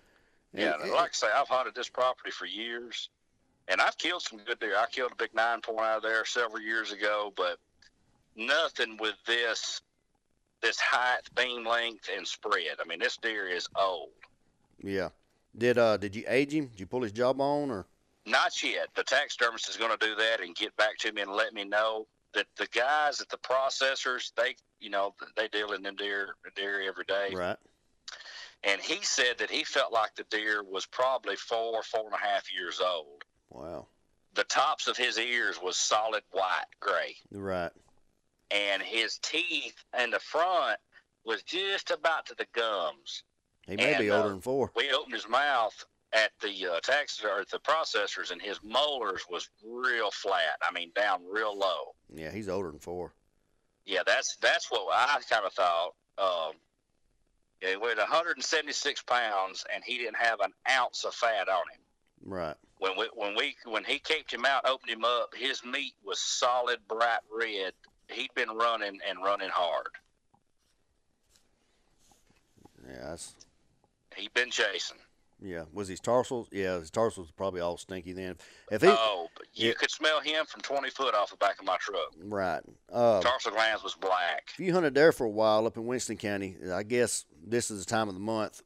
Yeah, 0.54 0.74
And 0.74 0.82
and 0.82 0.90
like 0.92 1.10
I 1.10 1.12
say, 1.12 1.26
I've 1.34 1.48
hunted 1.48 1.74
this 1.74 1.88
property 1.88 2.30
for 2.30 2.46
years, 2.46 3.08
and 3.68 3.80
I've 3.80 3.96
killed 3.98 4.22
some 4.22 4.38
good 4.38 4.58
deer. 4.58 4.76
I 4.76 4.86
killed 4.86 5.12
a 5.12 5.16
big 5.16 5.34
nine 5.34 5.60
point 5.60 5.80
out 5.80 5.98
of 5.98 6.02
there 6.02 6.24
several 6.24 6.60
years 6.60 6.92
ago, 6.92 7.32
but 7.36 7.58
nothing 8.36 8.96
with 9.00 9.14
this 9.26 9.80
this 10.60 10.78
height, 10.78 11.22
beam 11.36 11.66
length, 11.66 12.08
and 12.16 12.26
spread. 12.26 12.76
I 12.80 12.86
mean, 12.86 13.00
this 13.00 13.16
deer 13.16 13.48
is 13.48 13.68
old. 13.76 14.10
yeah. 14.82 15.08
Did 15.56 15.76
uh 15.76 15.96
did 15.98 16.16
you 16.16 16.24
age 16.28 16.52
him? 16.54 16.66
Did 16.68 16.80
you 16.80 16.86
pull 16.86 17.02
his 17.02 17.12
jawbone 17.12 17.70
or? 17.70 17.86
Not 18.24 18.62
yet. 18.62 18.88
The 18.94 19.02
taxidermist 19.02 19.68
is 19.68 19.76
going 19.76 19.90
to 19.90 20.06
do 20.06 20.14
that 20.14 20.40
and 20.40 20.54
get 20.54 20.74
back 20.76 20.96
to 20.98 21.12
me 21.12 21.22
and 21.22 21.32
let 21.32 21.52
me 21.52 21.64
know 21.64 22.06
that 22.34 22.46
the 22.56 22.68
guys 22.68 23.20
at 23.20 23.28
the 23.28 23.36
processors, 23.38 24.32
they, 24.36 24.54
you 24.80 24.88
know, 24.90 25.12
they 25.36 25.48
deal 25.48 25.72
in 25.72 25.82
them 25.82 25.96
deer, 25.96 26.28
deer 26.54 26.80
every 26.88 27.04
day. 27.04 27.34
Right. 27.34 27.56
And 28.62 28.80
he 28.80 29.02
said 29.02 29.38
that 29.38 29.50
he 29.50 29.64
felt 29.64 29.92
like 29.92 30.14
the 30.14 30.24
deer 30.30 30.62
was 30.62 30.86
probably 30.86 31.34
four, 31.34 31.82
four 31.82 32.04
and 32.04 32.14
a 32.14 32.24
half 32.24 32.44
years 32.54 32.80
old. 32.80 33.24
Wow. 33.50 33.88
The 34.34 34.44
tops 34.44 34.86
of 34.86 34.96
his 34.96 35.18
ears 35.18 35.58
was 35.60 35.76
solid 35.76 36.22
white 36.30 36.64
gray, 36.80 37.16
Right. 37.32 37.72
And 38.52 38.82
his 38.82 39.18
teeth 39.18 39.84
in 39.98 40.10
the 40.10 40.18
front 40.18 40.78
was 41.24 41.42
just 41.42 41.90
about 41.90 42.26
to 42.26 42.34
the 42.34 42.46
gums. 42.52 43.24
He 43.66 43.76
may 43.76 43.96
be 43.98 44.10
older 44.10 44.28
uh, 44.28 44.30
than 44.30 44.40
four. 44.40 44.72
We 44.74 44.90
opened 44.90 45.14
his 45.14 45.28
mouth 45.28 45.84
at 46.12 46.32
the 46.42 46.66
uh, 46.66 46.80
tax 46.80 47.22
or 47.24 47.40
at 47.40 47.50
the 47.50 47.58
processors, 47.58 48.30
and 48.30 48.42
his 48.42 48.58
molars 48.62 49.24
was 49.30 49.48
real 49.64 50.10
flat. 50.10 50.58
I 50.62 50.72
mean, 50.72 50.90
down 50.94 51.20
real 51.30 51.56
low. 51.56 51.94
Yeah, 52.12 52.32
he's 52.32 52.48
older 52.48 52.70
than 52.70 52.80
four. 52.80 53.14
Yeah, 53.86 54.00
that's 54.06 54.36
that's 54.36 54.70
what 54.70 54.88
I 54.92 55.20
kind 55.28 55.46
of 55.46 55.52
thought. 55.52 55.94
Um, 56.18 56.52
yeah, 57.62 57.70
he 57.70 57.76
weighed 57.76 57.98
176 57.98 59.02
pounds, 59.02 59.64
and 59.72 59.82
he 59.84 59.98
didn't 59.98 60.16
have 60.16 60.40
an 60.40 60.52
ounce 60.68 61.04
of 61.04 61.14
fat 61.14 61.48
on 61.48 61.62
him. 61.72 61.80
Right. 62.24 62.56
When 62.78 62.92
we 62.98 63.08
when 63.14 63.36
we 63.36 63.56
when 63.64 63.84
he 63.84 63.98
caped 63.98 64.32
him 64.32 64.44
out, 64.44 64.68
opened 64.68 64.90
him 64.90 65.04
up, 65.04 65.34
his 65.34 65.64
meat 65.64 65.94
was 66.04 66.20
solid, 66.20 66.78
bright 66.88 67.20
red. 67.32 67.72
He'd 68.12 68.34
been 68.34 68.50
running 68.50 68.98
and 69.08 69.18
running 69.24 69.50
hard. 69.50 69.88
Yes. 72.88 73.34
He'd 74.16 74.34
been 74.34 74.50
chasing. 74.50 74.98
yeah. 75.40 75.64
Was 75.72 75.88
his 75.88 76.00
tarsals? 76.00 76.48
Yeah, 76.52 76.78
his 76.78 76.90
tarsals 76.90 77.28
was 77.28 77.32
probably 77.32 77.60
all 77.60 77.76
stinky 77.76 78.12
then. 78.12 78.36
If 78.70 78.82
he. 78.82 78.88
oh, 78.88 79.28
but 79.36 79.46
you 79.54 79.68
yeah. 79.68 79.74
could 79.74 79.90
smell 79.90 80.20
him 80.20 80.44
from 80.46 80.60
20 80.62 80.90
foot 80.90 81.14
off 81.14 81.30
the 81.30 81.36
back 81.36 81.58
of 81.58 81.64
my 81.64 81.76
truck. 81.80 82.12
Right. 82.22 82.60
Uh, 82.92 83.20
Tarsal 83.22 83.52
glands 83.52 83.82
was 83.82 83.94
black. 83.94 84.50
if 84.52 84.60
you 84.60 84.72
hunted 84.72 84.94
there 84.94 85.12
for 85.12 85.24
a 85.24 85.30
while 85.30 85.66
up 85.66 85.76
in 85.76 85.86
Winston 85.86 86.16
County, 86.16 86.56
I 86.72 86.82
guess 86.82 87.24
this 87.46 87.70
is 87.70 87.84
the 87.84 87.90
time 87.90 88.08
of 88.08 88.14
the 88.14 88.20
month. 88.20 88.62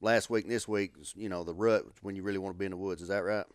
Last 0.00 0.28
week 0.28 0.44
and 0.44 0.52
this 0.52 0.68
week, 0.68 0.92
you 1.16 1.30
know, 1.30 1.44
the 1.44 1.54
rut 1.54 1.84
when 2.02 2.14
you 2.14 2.22
really 2.22 2.36
want 2.36 2.54
to 2.54 2.58
be 2.58 2.66
in 2.66 2.72
the 2.72 2.76
woods. 2.76 3.00
Is 3.00 3.08
that 3.08 3.24
right? 3.24 3.46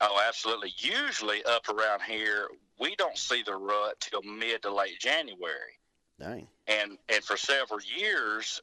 Oh, 0.00 0.20
absolutely. 0.26 0.72
Usually 0.78 1.42
up 1.44 1.68
around 1.68 2.02
here, 2.02 2.48
we 2.78 2.96
don't 2.96 3.18
see 3.18 3.42
the 3.42 3.54
rut 3.54 4.00
till 4.00 4.22
mid 4.22 4.62
to 4.62 4.72
late 4.74 4.98
January. 4.98 5.78
Dang. 6.18 6.48
And 6.66 6.98
and 7.08 7.22
for 7.24 7.36
several 7.36 7.80
years, 7.80 8.60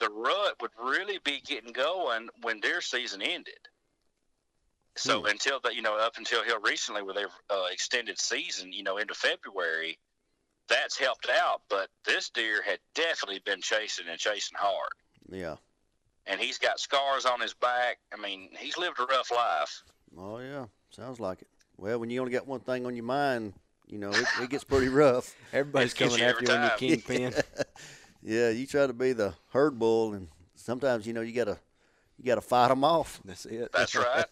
the 0.00 0.08
rut 0.10 0.56
would 0.60 0.72
really 0.82 1.18
be 1.24 1.40
getting 1.46 1.72
going 1.72 2.28
when 2.42 2.60
deer 2.60 2.80
season 2.80 3.22
ended. 3.22 3.58
So 4.96 5.20
Hmm. 5.20 5.26
until 5.26 5.60
the 5.60 5.74
you 5.74 5.82
know 5.82 5.96
up 5.96 6.16
until 6.18 6.42
here 6.42 6.58
recently 6.60 7.02
with 7.02 7.16
their 7.16 7.28
uh, 7.48 7.66
extended 7.70 8.18
season, 8.18 8.72
you 8.72 8.82
know 8.82 8.98
into 8.98 9.14
February, 9.14 9.98
that's 10.68 10.98
helped 10.98 11.28
out. 11.30 11.62
But 11.68 11.90
this 12.04 12.28
deer 12.30 12.60
had 12.62 12.80
definitely 12.94 13.40
been 13.40 13.62
chasing 13.62 14.08
and 14.08 14.18
chasing 14.18 14.58
hard, 14.58 14.92
Yeah. 15.30 15.56
and 16.26 16.40
he's 16.40 16.58
got 16.58 16.78
scars 16.80 17.24
on 17.24 17.40
his 17.40 17.54
back. 17.54 17.98
I 18.12 18.16
mean, 18.16 18.50
he's 18.58 18.76
lived 18.76 18.98
a 19.00 19.04
rough 19.06 19.30
life. 19.30 19.82
Oh 20.18 20.38
yeah. 20.38 20.66
Sounds 20.90 21.20
like 21.20 21.42
it. 21.42 21.48
Well, 21.76 21.98
when 21.98 22.10
you 22.10 22.20
only 22.20 22.32
got 22.32 22.46
one 22.46 22.60
thing 22.60 22.86
on 22.86 22.94
your 22.94 23.04
mind, 23.04 23.54
you 23.86 23.98
know, 23.98 24.10
it, 24.10 24.26
it 24.42 24.50
gets 24.50 24.64
pretty 24.64 24.88
rough. 24.88 25.34
Everybody's 25.52 25.94
coming 25.94 26.18
you 26.18 26.24
after 26.24 26.44
you 26.44 26.50
every 26.52 26.64
on 26.64 26.70
your 26.70 26.78
kingpin. 26.78 27.34
Yeah, 28.24 28.50
you 28.50 28.68
try 28.68 28.86
to 28.86 28.92
be 28.92 29.12
the 29.14 29.34
herd 29.52 29.80
bull, 29.80 30.14
and 30.14 30.28
sometimes 30.54 31.08
you 31.08 31.12
know 31.12 31.22
you 31.22 31.32
gotta 31.32 31.58
you 32.16 32.24
gotta 32.24 32.40
fight 32.40 32.68
them 32.68 32.84
off. 32.84 33.20
That's 33.24 33.46
it. 33.46 33.68
That's 33.72 33.94
right. 33.96 34.26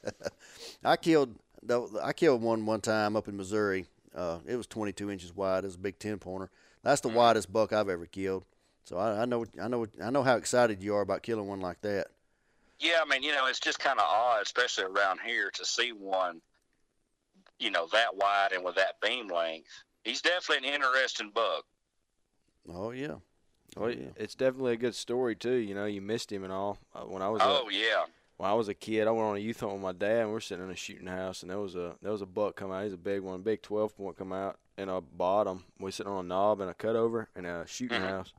I 0.85 0.97
killed 0.97 1.35
the 1.61 2.01
I 2.01 2.13
killed 2.13 2.41
one 2.41 2.65
one 2.67 2.81
time 2.81 3.17
up 3.17 3.27
in 3.27 3.37
Missouri. 3.37 3.87
Uh, 4.15 4.39
it 4.47 4.55
was 4.55 4.69
22 4.69 5.11
inches 5.11 5.35
wide. 5.35 5.65
It 5.65 5.67
was 5.67 5.75
a 5.75 5.79
big 5.79 5.99
10 5.99 6.19
pointer. 6.19 6.51
That's 6.85 7.01
the 7.01 7.09
Mhm. 7.09 7.15
widest 7.15 7.53
buck 7.53 7.73
I've 7.73 7.89
ever 7.89 8.07
killed. 8.07 8.45
So 8.85 8.97
I, 8.97 9.23
I 9.23 9.25
know 9.25 9.45
I 9.61 9.67
know 9.67 9.85
I 10.01 10.11
know 10.11 10.23
how 10.23 10.37
excited 10.37 10.85
you 10.85 10.95
are 10.95 11.01
about 11.03 11.25
killing 11.25 11.49
one 11.49 11.61
like 11.61 11.81
that. 11.81 12.07
Yeah, 12.81 13.01
I 13.03 13.05
mean, 13.09 13.23
you 13.23 13.33
know, 13.33 13.47
it's 13.47 13.61
just 13.61 13.79
kind 13.79 13.99
of 14.01 14.07
odd, 14.07 14.43
especially 14.43 14.85
around 14.85 15.21
here, 15.21 15.51
to 15.53 15.65
see 15.65 15.93
one, 15.93 16.41
you 17.59 17.71
know, 17.71 17.87
that 17.93 18.17
wide 18.17 18.53
and 18.53 18.65
with 18.65 18.77
that 18.77 19.01
beam 19.01 19.29
length. 19.29 19.69
He's 20.05 20.23
definitely 20.23 20.69
an 20.69 20.75
interesting 20.75 21.31
buck. 21.35 21.65
Oh 22.69 22.91
yeah, 22.91 23.17
Oh, 23.77 23.89
yeah. 23.89 24.11
it's 24.17 24.35
definitely 24.35 24.75
a 24.75 24.79
good 24.79 24.95
story 24.95 25.37
too. 25.37 25.55
You 25.55 25.75
know, 25.75 25.87
you 25.87 26.01
missed 26.03 26.33
him 26.33 26.45
and 26.45 26.53
all. 26.53 26.79
Uh, 26.95 27.03
when 27.03 27.23
I 27.23 27.29
was 27.31 27.45
Oh 27.45 27.69
a, 27.69 27.75
yeah. 27.75 28.05
when 28.39 28.51
I 28.51 28.55
was 28.55 28.69
a 28.69 28.75
kid, 28.75 29.09
I 29.09 29.13
went 29.13 29.25
on 29.29 29.37
a 29.37 29.41
youth 29.41 29.61
hunt 29.61 29.75
with 29.75 29.83
my 29.83 29.93
dad, 29.93 30.21
and 30.23 30.29
we 30.29 30.35
were 30.35 30.41
sitting 30.41 30.65
in 30.65 30.71
a 30.71 30.77
shooting 30.77 31.07
house, 31.09 31.43
and 31.43 31.51
there 31.51 31.59
was 31.61 31.77
a 31.77 31.97
there 32.03 32.13
was 32.13 32.23
a 32.23 32.27
buck 32.27 32.57
come 32.57 32.73
out. 32.73 32.85
He's 32.85 32.93
a 32.95 32.99
big 32.99 33.23
one, 33.23 33.43
big 33.43 33.63
twelve 33.63 33.97
point 33.97 34.19
come 34.19 34.33
out, 34.33 34.59
and 34.79 34.91
a 34.91 35.01
bottom. 35.01 35.65
We 35.79 35.87
were 35.87 35.93
sitting 35.93 36.13
on 36.13 36.25
a 36.25 36.29
knob 36.29 36.61
and 36.61 36.71
a 36.71 36.75
cutover 36.75 37.27
in 37.37 37.47
a 37.47 37.67
shooting 37.67 37.99
Mhm. 37.99 38.09
house. 38.09 38.33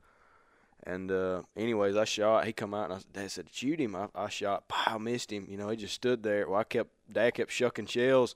And 0.84 1.12
uh, 1.12 1.42
anyways, 1.56 1.96
I 1.96 2.04
shot. 2.04 2.44
He 2.44 2.52
come 2.52 2.74
out 2.74 2.90
and 2.90 2.94
I, 2.98 3.20
Dad 3.20 3.30
said, 3.30 3.46
"Shoot 3.52 3.80
him." 3.80 3.94
I, 3.94 4.08
I 4.14 4.28
shot. 4.28 4.66
Pow, 4.68 4.98
missed 4.98 5.32
him. 5.32 5.46
You 5.48 5.56
know, 5.56 5.68
he 5.68 5.76
just 5.76 5.94
stood 5.94 6.22
there. 6.22 6.48
Well, 6.48 6.58
I 6.58 6.64
kept 6.64 6.90
Dad 7.12 7.34
kept 7.34 7.52
shucking 7.52 7.86
shells. 7.86 8.34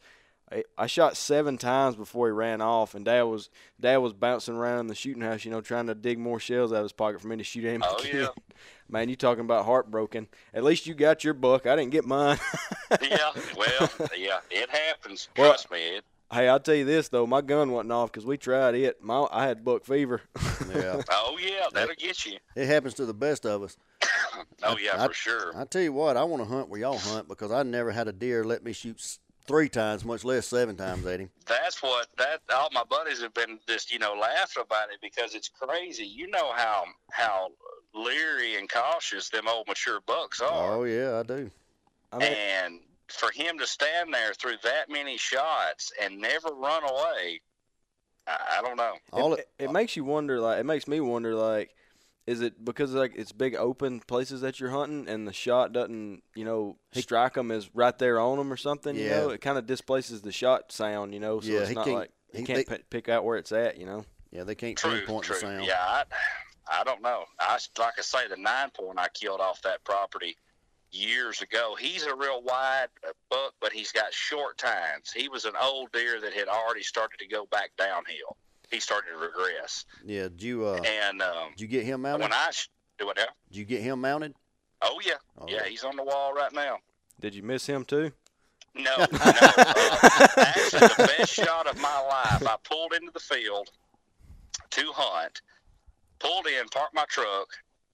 I, 0.53 0.63
I 0.79 0.87
shot 0.87 1.17
seven 1.17 1.59
times 1.59 1.97
before 1.97 2.29
he 2.29 2.33
ran 2.33 2.61
off, 2.61 2.95
and 2.95 3.05
Dad 3.05 3.23
was 3.25 3.51
Dad 3.81 3.97
was 3.97 4.13
bouncing 4.13 4.55
around 4.55 4.79
in 4.79 4.87
the 4.87 4.95
shooting 4.95 5.23
house, 5.23 5.45
you 5.45 5.51
know, 5.51 5.61
trying 5.61 5.89
to 5.89 5.95
dig 5.97 6.21
more 6.21 6.39
shells 6.39 6.73
out 6.73 6.77
of 6.77 6.83
his 6.85 6.93
pocket 6.93 7.21
for 7.21 7.27
me 7.27 7.37
to 7.37 7.43
shoot 7.43 7.65
him 7.65 7.83
Oh, 7.85 7.97
again. 7.97 8.21
yeah. 8.21 8.29
Man, 8.89 9.09
you 9.09 9.17
talking 9.17 9.45
about 9.45 9.65
heartbroken? 9.65 10.29
At 10.55 10.63
least 10.63 10.87
you 10.87 10.95
got 10.95 11.25
your 11.25 11.35
buck. 11.35 11.67
I 11.67 11.75
didn't 11.75 11.91
get 11.91 12.05
mine. 12.05 12.39
yeah. 13.03 13.33
Well, 13.59 13.91
yeah. 14.17 14.39
It 14.49 14.71
happens. 14.71 15.29
Well- 15.37 15.49
Trust 15.51 15.69
me. 15.73 15.97
It, 15.97 16.05
hey, 16.33 16.49
I'll 16.49 16.61
tell 16.61 16.75
you 16.75 16.85
this 16.85 17.09
though, 17.09 17.27
my 17.27 17.41
gun 17.41 17.73
wasn't 17.73 17.93
off 17.93 18.11
because 18.13 18.25
we 18.27 18.37
tried 18.37 18.75
it. 18.75 19.03
My 19.03 19.27
I 19.31 19.47
had 19.47 19.65
buck 19.65 19.85
fever. 19.85 20.23
Yeah, 20.75 21.01
oh 21.11 21.39
yeah. 21.41 21.67
That'll 21.73 21.95
get 21.95 22.25
you. 22.27 22.39
it 22.55 22.67
happens 22.67 22.95
to 22.95 23.07
the 23.07 23.15
best 23.15 23.47
of 23.47 23.63
us. 23.63 23.77
Oh 24.63 24.77
yeah, 24.79 25.03
I- 25.03 25.07
for 25.07 25.15
sure. 25.15 25.57
I 25.57 25.65
tell 25.65 25.83
you 25.83 25.93
what, 25.93 26.17
I 26.17 26.25
want 26.25 26.43
to 26.43 26.49
hunt 26.49 26.69
where 26.69 26.81
y'all 26.81 26.99
hunt 26.99 27.29
because 27.29 27.51
I 27.53 27.63
never 27.63 27.91
had 27.91 28.09
a 28.09 28.13
deer 28.13 28.45
let 28.45 28.63
me 28.65 28.73
shoot 28.73 29.19
three 29.47 29.69
times, 29.69 30.05
much 30.05 30.25
less 30.25 30.47
seven 30.47 30.77
times 30.77 31.07
at 31.07 31.21
him. 31.21 31.31
That's 31.47 31.83
what 31.83 32.09
that 32.19 32.41
all 32.53 32.69
my 32.73 32.83
buddies 32.85 33.21
have 33.23 33.33
been 33.35 33.59
just 33.69 33.91
you 33.93 33.99
know 33.99 34.15
laughing 34.15 34.63
about 34.65 34.91
it 34.91 34.99
because 35.01 35.35
it's 35.35 35.49
crazy. 35.49 36.05
You 36.07 36.27
know 36.29 36.53
how 36.55 36.85
how 37.13 37.49
leery 37.95 38.57
and 38.57 38.69
cautious 38.69 39.29
them 39.31 39.47
old 39.49 39.67
mature 39.69 40.01
bucks 40.07 40.41
are, 40.41 40.75
Oh 40.75 40.85
yeah, 40.85 41.19
I 41.19 41.23
do. 41.23 41.51
I 42.13 42.19
mean, 42.19 42.33
and 42.33 42.81
for 43.09 43.31
him 43.33 43.59
to 43.59 43.67
stand 43.67 44.13
there 44.13 44.35
through 44.35 44.57
that 44.65 44.89
many 44.91 45.17
shots 45.17 45.93
and 46.03 46.19
never 46.21 46.49
run 46.49 46.83
away, 46.85 47.41
I, 48.27 48.59
I 48.59 48.63
don't 48.63 48.77
know. 48.77 48.95
All 49.13 49.35
it, 49.35 49.49
it, 49.59 49.69
uh, 49.69 49.73
makes 49.73 49.97
you 49.97 50.05
wonder. 50.05 50.41
Like, 50.41 50.59
it 50.61 50.67
makes 50.67 50.89
me 50.89 51.01
wonder. 51.01 51.35
Like, 51.35 51.71
is 52.27 52.41
it 52.41 52.65
because 52.65 52.93
like 52.93 53.13
it's 53.15 53.31
big 53.33 53.55
open 53.55 54.01
places 54.01 54.41
that 54.41 54.59
you're 54.59 54.71
hunting 54.71 55.09
and 55.09 55.29
the 55.29 55.33
shot 55.33 55.73
doesn't, 55.73 56.23
you 56.35 56.45
know, 56.45 56.77
strike 56.93 57.35
them 57.35 57.53
as 57.53 57.71
right 57.75 57.97
there 57.99 58.19
on 58.19 58.39
them 58.39 58.53
or 58.53 58.57
something? 58.57 58.97
You 58.97 59.05
Yeah. 59.05 59.21
know, 59.21 59.29
it 59.31 59.41
kind 59.41 59.57
of 59.59 59.67
displaces 59.67 60.23
the 60.23 60.33
shot 60.33 60.73
sound. 60.73 61.15
You 61.15 61.21
know, 61.21 61.41
so 61.41 61.49
Yeah, 61.49 61.61
it's 61.61 61.71
not 61.71 61.87
like 61.87 62.11
you 62.33 62.41
he- 62.41 62.45
can't 62.47 62.67
they- 62.67 62.77
pi- 62.79 62.83
pick 62.91 63.09
out 63.09 63.25
where 63.25 63.37
it's 63.39 63.53
at. 63.53 63.77
You 63.79 63.87
know. 63.87 64.05
yeah, 64.33 64.43
they 64.43 64.57
can't 64.57 64.77
True, 64.77 64.99
pinpoint 64.99 65.25
true. 65.25 65.35
the 65.37 65.41
sound. 65.43 65.65
Yeah, 65.65 65.79
I, 65.81 66.03
I 66.69 66.83
don't 66.83 67.01
know. 67.03 67.25
I 67.39 67.59
like 67.79 67.95
I 67.97 68.03
say, 68.03 68.27
the 68.29 68.37
nine 68.37 68.71
point 68.71 68.99
I 68.99 69.07
killed 69.15 69.41
off 69.41 69.63
that 69.63 69.85
property 69.85 70.37
years 70.97 71.43
ago. 71.43 71.77
He's 71.79 72.05
a 72.05 72.15
real 72.15 72.43
wide 72.43 72.89
uh, 73.07 73.13
buck, 73.31 73.55
but 73.61 73.73
he's 73.73 73.93
got 73.93 74.13
short 74.13 74.59
tines. 74.59 75.13
He 75.15 75.29
was 75.29 75.45
an 75.45 75.53
old 75.61 75.93
deer 75.93 76.21
that 76.21 76.33
had 76.33 76.49
already 76.49 76.83
started 76.83 77.19
to 77.19 77.27
go 77.27 77.47
back 77.51 77.71
downhill. 77.79 78.37
He 78.71 78.81
started 78.81 79.11
to 79.13 79.19
regress, 79.19 79.85
Yeah, 80.05 80.23
did 80.25 80.43
you 80.43 80.67
uh, 80.67 80.81
and 80.85 81.23
um, 81.23 81.51
did 81.51 81.61
you 81.61 81.69
get 81.69 81.85
him 81.85 82.03
mounted? 82.03 82.23
when 82.25 82.33
I 82.33 82.51
sh- 82.51 82.69
do 82.99 83.09
it 83.11 83.17
now, 83.17 83.27
Did 83.49 83.59
you 83.59 83.65
get 83.65 83.81
him 83.83 84.01
mounted? 84.01 84.35
oh 84.83 85.01
yeah, 85.05 85.13
Oh, 85.39 85.47
yeah, 85.49 85.65
he's 85.65 85.85
on 85.85 85.95
the 85.97 86.03
wall 86.03 86.33
right 86.35 86.53
now. 86.53 86.79
Did 87.21 87.35
you 87.35 87.43
miss 87.45 87.65
him 87.67 87.85
too? 87.85 88.11
No, 88.75 88.83
no. 88.99 89.07
Uh, 89.13 90.29
actually, 90.39 90.81
the 90.81 91.15
best 91.17 91.33
shot 91.33 91.67
of 91.67 91.81
my 91.81 92.01
life. 92.01 92.47
I 92.47 92.57
pulled 92.65 92.93
into 92.93 93.11
the 93.15 93.21
field 93.21 93.71
to 94.71 94.93
hunt, 94.93 95.41
pulled 96.19 96.47
in, 96.47 96.69
parked 96.69 96.95
my 96.95 97.05
truck, 97.09 97.49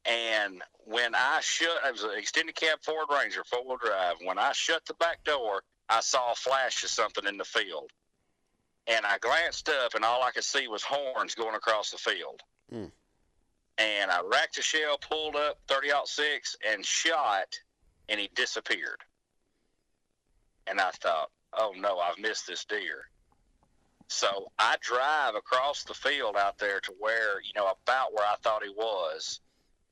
and 0.05 0.63
when 0.85 1.15
I 1.15 1.41
shut, 1.43 1.81
it 1.87 1.93
was 1.93 2.03
an 2.03 2.11
extended 2.17 2.55
cab 2.55 2.79
Ford 2.83 3.07
Ranger, 3.11 3.45
four 3.45 3.65
wheel 3.65 3.79
drive. 3.85 4.17
When 4.23 4.39
I 4.39 4.53
shut 4.53 4.85
the 4.87 4.95
back 4.95 5.23
door, 5.25 5.63
I 5.89 6.01
saw 6.01 6.33
a 6.33 6.35
flash 6.35 6.83
of 6.85 6.91
something 6.91 7.27
in 7.27 7.37
the 7.37 7.45
field, 7.45 7.91
and 8.87 9.07
I 9.07 9.19
glanced 9.19 9.69
up, 9.69 9.95
and 9.95 10.05
all 10.05 10.23
I 10.23 10.33
could 10.33 10.45
see 10.45 10.69
was 10.69 10.83
horns 10.83 11.35
going 11.35 11.55
across 11.55 11.91
the 11.91 11.99
field. 11.99 12.41
Hmm. 12.71 12.87
And 13.79 14.11
I 14.11 14.21
racked 14.21 14.59
a 14.59 14.63
shell, 14.63 14.99
pulled 14.99 15.35
up 15.35 15.59
30 15.69 15.89
six, 16.05 16.57
and 16.69 16.85
shot, 16.85 17.59
and 18.09 18.21
he 18.21 18.29
disappeared 18.35 18.99
and 20.67 20.81
I 20.81 20.91
thought, 20.91 21.31
oh 21.55 21.75
no, 21.77 21.99
I've 21.99 22.19
missed 22.19 22.47
this 22.47 22.65
deer. 22.65 23.09
So 24.09 24.49
I 24.59 24.77
drive 24.81 25.35
across 25.35 25.85
the 25.85 25.95
field 25.95 26.37
out 26.37 26.59
there 26.59 26.81
to 26.81 26.93
where, 26.99 27.41
you 27.41 27.53
know, 27.57 27.73
about 27.83 28.13
where 28.13 28.27
I 28.27 28.37
thought 28.43 28.63
he 28.63 28.71
was. 28.71 29.41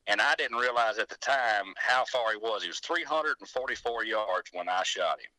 And 0.06 0.20
I 0.20 0.34
didn't 0.36 0.56
realize 0.58 0.98
at 0.98 1.08
the 1.08 1.16
time 1.16 1.74
how 1.76 2.04
far 2.04 2.32
he 2.32 2.36
was. 2.38 2.62
He 2.62 2.68
was 2.68 2.80
344 2.80 4.04
yards 4.04 4.50
when 4.52 4.68
I 4.68 4.82
shot 4.82 5.18
him. 5.20 5.30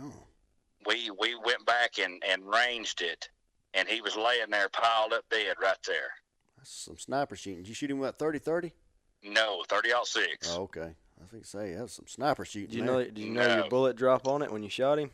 Daggone. 0.00 0.12
We 0.86 1.10
we 1.10 1.34
went 1.36 1.64
back 1.66 1.98
and, 1.98 2.22
and 2.28 2.42
ranged 2.48 3.02
it, 3.02 3.28
and 3.74 3.86
he 3.88 4.00
was 4.00 4.16
laying 4.16 4.50
there 4.50 4.68
piled 4.68 5.12
up 5.12 5.24
dead 5.30 5.56
right 5.62 5.76
there. 5.86 6.10
That's 6.56 6.70
some 6.72 6.98
sniper 6.98 7.36
shooting. 7.36 7.62
Did 7.62 7.68
you 7.68 7.74
shoot 7.74 7.90
him 7.90 8.02
at 8.04 8.18
30 8.18 8.38
30? 8.38 8.72
No, 9.24 9.62
30 9.68 9.90
six. 10.04 10.52
Oh, 10.56 10.62
okay. 10.62 10.94
I 11.22 11.26
think 11.30 11.44
say 11.44 11.74
that 11.74 11.82
was 11.82 11.92
some 11.92 12.08
sniper 12.08 12.44
shooting. 12.44 12.70
Did 12.70 12.76
you 12.78 12.84
there. 12.84 12.92
know? 12.92 13.04
Did 13.04 13.18
you 13.18 13.30
know 13.30 13.46
No. 13.46 13.56
your 13.58 13.68
bullet 13.68 13.96
drop 13.96 14.26
on 14.26 14.42
it 14.42 14.50
when 14.50 14.62
you 14.64 14.70
shot 14.70 14.98
him? 14.98 15.10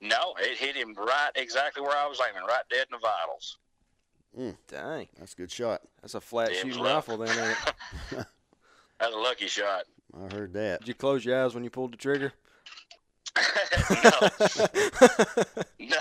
No, 0.00 0.34
it 0.38 0.58
hit 0.58 0.76
him 0.76 0.94
right 0.94 1.30
exactly 1.34 1.82
where 1.82 1.96
I 1.96 2.06
was 2.06 2.20
aiming, 2.28 2.46
right 2.46 2.62
dead 2.70 2.86
in 2.90 2.92
the 2.92 2.98
vitals. 2.98 3.56
Dang, 4.36 5.08
That's 5.18 5.32
a 5.32 5.36
good 5.36 5.50
shot. 5.50 5.82
that's 6.00 6.14
a 6.14 6.20
flat 6.20 6.50
Damn 6.50 6.62
shooting 6.68 6.82
luck. 6.82 7.08
rifle. 7.08 7.18
Then 7.18 7.28
ain't 7.48 7.56
it? 8.12 8.18
That's 9.00 9.14
a 9.14 9.16
lucky 9.18 9.46
shot. 9.48 9.84
I 10.14 10.34
heard 10.34 10.52
that. 10.54 10.80
did 10.80 10.88
you 10.88 10.94
close 10.94 11.24
your 11.24 11.44
eyes 11.44 11.54
when 11.54 11.64
you 11.64 11.70
pulled 11.70 11.92
the 11.92 11.96
trigger? 11.96 12.32
no, 14.04 14.28
no. 15.78 15.98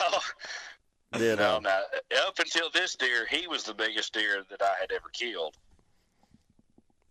Did 1.17 1.39
No, 1.39 1.57
uh, 1.57 1.59
no. 1.61 1.81
Up 2.27 2.39
until 2.39 2.69
this 2.73 2.95
deer, 2.95 3.25
he 3.29 3.47
was 3.47 3.63
the 3.63 3.73
biggest 3.73 4.13
deer 4.13 4.43
that 4.49 4.61
I 4.61 4.73
had 4.79 4.91
ever 4.91 5.09
killed. 5.13 5.55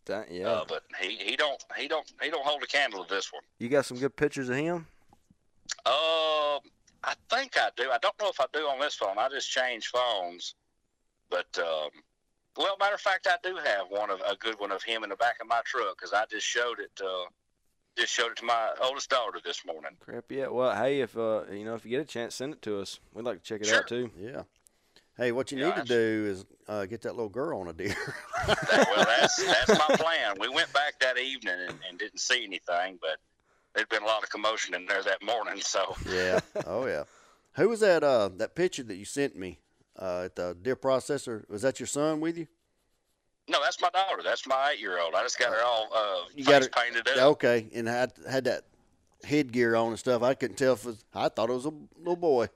Dang, 0.05 0.25
yeah. 0.31 0.49
Uh, 0.49 0.65
but 0.69 0.83
he, 1.01 1.17
he 1.17 1.37
don't 1.37 1.63
he 1.77 1.89
don't 1.89 2.11
he 2.23 2.31
don't 2.31 2.45
hold 2.47 2.63
a 2.63 2.67
candle 2.67 3.05
to 3.05 3.13
this 3.15 3.33
one. 3.33 3.43
you 3.59 3.69
got 3.69 3.85
some 3.85 3.99
good 3.99 4.15
pictures 4.17 4.49
of 4.49 4.57
him. 4.57 4.87
Um, 5.85 6.61
I 7.05 7.15
think 7.31 7.57
I 7.57 7.71
do. 7.77 7.91
I 7.91 7.99
don't 7.99 8.15
know 8.21 8.29
if 8.29 8.41
I 8.41 8.47
do 8.53 8.61
on 8.69 8.79
this 8.81 8.95
phone. 8.95 9.19
I 9.19 9.29
just 9.29 9.51
changed 9.51 9.89
phones. 9.89 10.55
But 11.31 11.47
um, 11.59 11.91
well, 12.57 12.77
matter 12.79 12.95
of 12.95 13.01
fact, 13.01 13.27
I 13.29 13.37
do 13.43 13.57
have 13.57 13.87
one 13.89 14.11
of 14.11 14.21
a 14.21 14.37
good 14.37 14.59
one 14.59 14.73
of 14.73 14.83
him 14.83 15.03
in 15.05 15.11
the 15.11 15.17
back 15.17 15.37
of 15.41 15.49
my 15.49 15.61
truck 15.65 15.97
because 15.99 16.13
I 16.13 16.25
just 16.31 16.47
showed 16.47 16.79
it. 16.81 17.01
Uh, 17.05 17.27
just 17.97 18.13
showed 18.13 18.33
it 18.33 18.37
to 18.37 18.45
my 18.45 18.71
oldest 18.83 19.09
daughter 19.11 19.39
this 19.45 19.65
morning. 19.65 19.93
Crap, 20.01 20.25
yeah. 20.31 20.49
Well, 20.49 20.75
hey, 20.77 21.01
if 21.01 21.17
uh, 21.17 21.43
you 21.51 21.65
know, 21.65 21.75
if 21.75 21.85
you 21.85 21.91
get 21.91 22.01
a 22.03 22.05
chance, 22.05 22.35
send 22.35 22.53
it 22.55 22.63
to 22.63 22.81
us. 22.81 23.01
We'd 23.15 23.25
like 23.25 23.39
to 23.39 23.45
check 23.45 23.61
it 23.63 23.67
Sure. 23.67 23.79
out 23.79 23.87
too. 23.89 24.11
yeah. 24.19 24.43
Hey, 25.17 25.33
what 25.33 25.51
you 25.51 25.59
Yeah, 25.59 25.69
need 25.69 25.75
to 25.77 25.81
I- 25.81 25.85
do 25.85 26.27
is 26.31 26.45
uh, 26.69 26.85
get 26.85 27.01
that 27.03 27.15
little 27.15 27.31
girl 27.31 27.61
on 27.61 27.69
a 27.69 27.73
deer. 27.73 27.97
That, 28.47 28.87
well, 28.95 29.05
that's 29.07 29.45
that's 29.67 29.89
my 29.89 29.97
plan. 29.97 30.37
We 30.39 30.49
went 30.49 30.73
back 30.73 31.01
that 31.01 31.19
evening 31.19 31.55
and, 31.69 31.79
and 31.89 31.99
didn't 31.99 32.21
see 32.21 32.45
anything, 32.45 32.99
but 33.01 33.17
there'd 33.75 33.89
been 33.89 34.03
a 34.03 34.07
lot 34.07 34.23
of 34.23 34.29
commotion 34.31 34.75
in 34.75 34.87
there 34.87 35.03
that 35.03 35.23
morning. 35.25 35.61
So 35.63 35.97
yeah. 36.09 36.41
Oh 36.67 36.87
yeah. 36.87 37.05
Who 37.55 37.69
was 37.71 37.81
that? 37.81 38.05
Uh, 38.05 38.29
that 38.37 38.55
picture 38.55 38.83
that 38.85 38.97
you 38.97 39.05
sent 39.07 39.35
me 39.37 39.59
uh, 39.99 40.23
at 40.27 40.37
the 40.37 40.57
deer 40.61 40.77
processor. 40.77 41.49
Was 41.49 41.63
that 41.63 41.81
your 41.81 41.87
son 41.87 42.21
with 42.21 42.37
you? 42.39 42.47
no, 43.49 43.59
that's 43.63 43.81
my 43.81 43.89
daughter. 43.91 44.23
That's 44.25 44.45
my 44.47 44.73
eight-year-old. 44.73 45.15
I 45.15 45.23
just 45.23 45.39
got 45.39 45.53
her 45.53 45.63
all 45.65 45.89
uh, 45.95 46.25
You 46.35 46.45
face 46.45 46.53
got 46.53 46.63
her- 46.65 46.69
painted 46.69 47.09
up. 47.09 47.17
Okay, 47.35 47.69
and 47.75 47.87
had 47.87 48.13
had 48.29 48.45
that 48.45 48.65
headgear 49.25 49.77
on 49.77 49.89
and 49.91 49.99
stuff. 49.99 50.23
I 50.23 50.35
couldn't 50.35 50.57
tell 50.57 50.73
if 50.75 50.81
it 50.85 50.87
was, 50.87 51.05
I 51.15 51.29
thought 51.29 51.49
it 51.51 51.53
was 51.55 51.65
a 51.67 51.73
little 51.99 52.17
boy. 52.17 52.49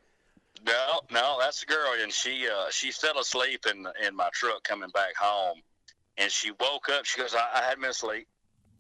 No, 0.66 1.00
no, 1.10 1.38
that's 1.40 1.60
the 1.60 1.66
girl, 1.66 1.92
and 2.02 2.12
she 2.12 2.46
uh, 2.48 2.70
she 2.70 2.90
fell 2.92 3.18
asleep 3.18 3.66
in 3.70 3.86
in 4.06 4.14
my 4.16 4.28
truck 4.32 4.62
coming 4.64 4.90
back 4.90 5.14
home, 5.16 5.60
and 6.18 6.30
she 6.30 6.50
woke 6.50 6.88
up. 6.90 7.04
She 7.06 7.20
goes, 7.20 7.34
"I, 7.34 7.60
I 7.60 7.62
had 7.62 7.80
been 7.80 7.90
asleep." 7.90 8.26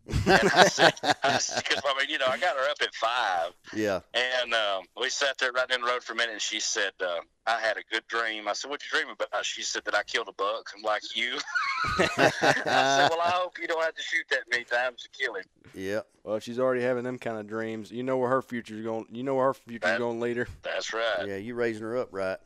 And 0.06 0.50
I 0.54 0.66
said, 0.66 0.94
"Because 1.02 1.82
I 1.84 1.94
mean, 1.98 2.08
you 2.08 2.18
know, 2.18 2.26
I 2.26 2.36
got 2.38 2.56
her 2.56 2.68
up 2.70 2.78
at 2.82 2.94
five, 2.94 3.52
yeah. 3.74 4.00
and 4.14 4.52
um, 4.52 4.84
we 5.00 5.08
sat 5.08 5.38
there 5.38 5.52
right 5.52 5.70
in 5.70 5.80
the 5.82 5.86
road 5.86 6.02
for 6.02 6.14
a 6.14 6.16
minute. 6.16 6.32
And 6.32 6.40
she 6.42 6.58
said, 6.60 6.92
uh, 7.00 7.20
"I 7.46 7.60
had 7.60 7.76
a 7.76 7.82
good 7.92 8.06
dream." 8.08 8.48
I 8.48 8.52
said, 8.54 8.70
"What'd 8.70 8.84
you 8.90 8.98
dream 8.98 9.12
about?" 9.12 9.44
She 9.44 9.62
said 9.62 9.84
that 9.84 9.94
I 9.94 10.02
killed 10.02 10.28
a 10.28 10.32
buck 10.32 10.70
like 10.82 11.16
you. 11.16 11.38
I 11.98 12.30
said, 12.30 12.64
"Well, 13.10 13.20
I 13.20 13.30
hope 13.34 13.58
you 13.60 13.68
don't 13.68 13.82
have 13.82 13.94
to 13.94 14.02
shoot 14.02 14.24
that 14.30 14.40
many 14.50 14.64
times 14.64 15.02
to 15.02 15.08
kill 15.10 15.34
him." 15.34 15.44
yeah. 15.74 16.00
Well, 16.24 16.36
if 16.36 16.42
she's 16.42 16.58
already 16.58 16.82
having 16.82 17.04
them 17.04 17.18
kind 17.18 17.38
of 17.38 17.46
dreams, 17.46 17.90
you 17.90 18.02
know 18.02 18.16
where 18.18 18.28
her 18.30 18.42
future's 18.42 18.84
going. 18.84 19.06
You 19.12 19.22
know 19.22 19.36
where 19.36 19.46
her 19.46 19.54
future's 19.54 19.82
That- 19.90 19.98
going 19.98 20.20
later. 20.20 20.48
That's 20.62 20.92
right. 20.92 21.26
Yeah. 21.26 21.36
You 21.36 21.54
raising 21.54 21.82
her 21.82 21.96
up 21.96 22.08
right. 22.10 22.38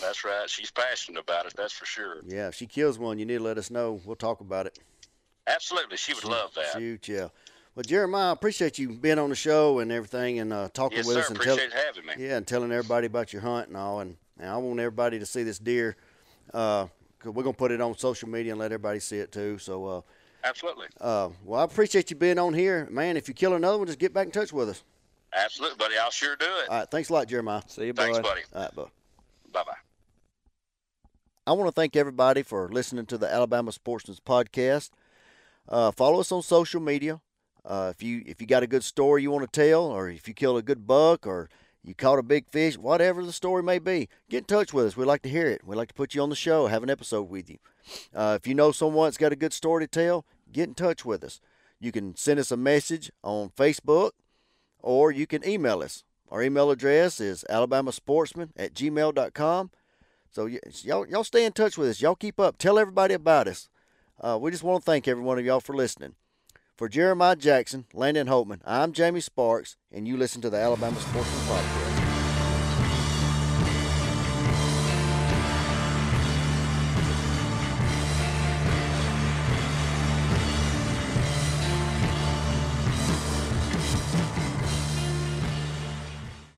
That's 0.00 0.24
right. 0.24 0.48
She's 0.48 0.70
passionate 0.70 1.20
about 1.20 1.46
it. 1.46 1.54
That's 1.56 1.72
for 1.72 1.84
sure. 1.84 2.18
Yeah. 2.24 2.48
If 2.48 2.54
she 2.54 2.66
kills 2.66 2.98
one, 2.98 3.18
you 3.18 3.26
need 3.26 3.38
to 3.38 3.42
let 3.42 3.58
us 3.58 3.70
know. 3.70 4.00
We'll 4.04 4.14
talk 4.16 4.40
about 4.40 4.66
it. 4.66 4.78
Absolutely, 5.54 5.96
she 5.96 6.14
would 6.14 6.24
love 6.24 6.54
that. 6.54 6.72
Shoot, 6.78 7.08
yeah. 7.08 7.28
Well, 7.74 7.84
Jeremiah, 7.86 8.30
I 8.30 8.32
appreciate 8.32 8.78
you 8.78 8.90
being 8.90 9.18
on 9.18 9.30
the 9.30 9.36
show 9.36 9.78
and 9.78 9.92
everything 9.92 10.38
and 10.40 10.52
uh, 10.52 10.68
talking 10.72 10.98
Yes, 10.98 11.06
with 11.06 11.16
sir. 11.16 11.20
us 11.22 11.30
and 11.30 11.40
tell, 11.40 11.54
Appreciate 11.54 11.72
having 11.86 12.06
me. 12.06 12.12
yeah, 12.18 12.36
and 12.36 12.46
telling 12.46 12.72
everybody 12.72 13.06
about 13.06 13.32
your 13.32 13.42
hunt 13.42 13.68
and 13.68 13.76
all. 13.76 14.00
And, 14.00 14.16
and 14.38 14.50
I 14.50 14.56
want 14.56 14.80
everybody 14.80 15.18
to 15.18 15.26
see 15.26 15.42
this 15.44 15.58
deer. 15.58 15.96
Uh, 16.52 16.86
we 17.24 17.30
we're 17.30 17.42
gonna 17.42 17.52
put 17.54 17.70
it 17.70 17.80
on 17.80 17.96
social 17.96 18.28
media 18.28 18.52
and 18.52 18.58
let 18.60 18.66
everybody 18.72 18.98
see 18.98 19.18
it 19.18 19.30
too. 19.30 19.58
So, 19.58 19.86
uh, 19.86 20.00
Absolutely. 20.42 20.86
uh, 21.00 21.28
well, 21.44 21.60
I 21.60 21.64
appreciate 21.64 22.10
you 22.10 22.16
being 22.16 22.38
on 22.38 22.54
here, 22.54 22.88
man. 22.90 23.16
If 23.16 23.28
you 23.28 23.34
kill 23.34 23.54
another 23.54 23.78
one, 23.78 23.86
just 23.86 23.98
get 23.98 24.12
back 24.12 24.26
in 24.26 24.32
touch 24.32 24.52
with 24.52 24.68
us. 24.70 24.82
Absolutely, 25.36 25.76
buddy. 25.76 25.94
I'll 25.96 26.10
sure 26.10 26.34
do 26.34 26.46
it. 26.46 26.68
All 26.68 26.78
right, 26.80 26.90
thanks 26.90 27.08
a 27.08 27.12
lot, 27.12 27.28
Jeremiah. 27.28 27.62
See 27.68 27.86
you, 27.86 27.92
Thanks, 27.92 28.18
buddy. 28.18 28.40
All 28.52 28.62
right, 28.62 28.74
bud. 28.74 28.90
Bye 29.52 29.62
bye. 29.64 29.72
I 31.46 31.52
want 31.52 31.68
to 31.68 31.72
thank 31.72 31.94
everybody 31.94 32.42
for 32.42 32.68
listening 32.68 33.06
to 33.06 33.18
the 33.18 33.32
Alabama 33.32 33.70
Sportsman's 33.72 34.20
podcast. 34.20 34.90
Uh, 35.70 35.92
follow 35.92 36.20
us 36.20 36.32
on 36.32 36.42
social 36.42 36.80
media. 36.80 37.20
Uh, 37.64 37.92
if 37.94 38.02
you 38.02 38.22
if 38.26 38.40
you 38.40 38.46
got 38.46 38.62
a 38.62 38.66
good 38.66 38.82
story 38.82 39.22
you 39.22 39.30
want 39.30 39.50
to 39.50 39.60
tell, 39.60 39.84
or 39.84 40.08
if 40.08 40.26
you 40.26 40.34
killed 40.34 40.58
a 40.58 40.62
good 40.62 40.86
buck, 40.86 41.26
or 41.26 41.48
you 41.82 41.94
caught 41.94 42.18
a 42.18 42.22
big 42.22 42.48
fish, 42.48 42.76
whatever 42.76 43.24
the 43.24 43.32
story 43.32 43.62
may 43.62 43.78
be, 43.78 44.08
get 44.28 44.38
in 44.38 44.44
touch 44.44 44.72
with 44.72 44.86
us. 44.86 44.96
We'd 44.96 45.06
like 45.06 45.22
to 45.22 45.28
hear 45.28 45.46
it. 45.46 45.62
We'd 45.64 45.76
like 45.76 45.88
to 45.88 45.94
put 45.94 46.14
you 46.14 46.22
on 46.22 46.30
the 46.30 46.36
show, 46.36 46.66
have 46.66 46.82
an 46.82 46.90
episode 46.90 47.28
with 47.28 47.48
you. 47.48 47.58
Uh, 48.14 48.38
if 48.40 48.46
you 48.46 48.54
know 48.54 48.72
someone 48.72 49.06
that's 49.06 49.16
got 49.16 49.32
a 49.32 49.36
good 49.36 49.52
story 49.52 49.84
to 49.84 49.88
tell, 49.88 50.24
get 50.52 50.68
in 50.68 50.74
touch 50.74 51.04
with 51.04 51.22
us. 51.24 51.40
You 51.78 51.92
can 51.92 52.14
send 52.16 52.38
us 52.38 52.50
a 52.50 52.56
message 52.56 53.10
on 53.22 53.50
Facebook, 53.50 54.10
or 54.80 55.10
you 55.12 55.26
can 55.26 55.46
email 55.46 55.82
us. 55.82 56.04
Our 56.30 56.42
email 56.42 56.70
address 56.70 57.20
is 57.20 57.44
alabamasportsman 57.50 58.50
at 58.56 58.74
gmail.com. 58.74 59.70
So 60.30 60.44
y- 60.44 60.60
y'all, 60.82 61.06
y'all 61.08 61.24
stay 61.24 61.44
in 61.44 61.52
touch 61.52 61.76
with 61.76 61.88
us. 61.88 62.00
Y'all 62.00 62.14
keep 62.14 62.38
up. 62.38 62.58
Tell 62.58 62.78
everybody 62.78 63.14
about 63.14 63.48
us. 63.48 63.68
Uh, 64.20 64.38
we 64.40 64.50
just 64.50 64.62
want 64.62 64.82
to 64.82 64.84
thank 64.84 65.08
every 65.08 65.22
one 65.22 65.38
of 65.38 65.44
y'all 65.44 65.60
for 65.60 65.74
listening. 65.74 66.14
For 66.76 66.88
Jeremiah 66.88 67.36
Jackson, 67.36 67.86
Landon 67.92 68.26
Holtman, 68.26 68.60
I'm 68.64 68.92
Jamie 68.92 69.20
Sparks, 69.20 69.76
and 69.92 70.06
you 70.06 70.16
listen 70.16 70.40
to 70.42 70.50
the 70.50 70.58
Alabama 70.58 70.98
Sportsman 71.00 71.42
Podcast. 71.46 71.89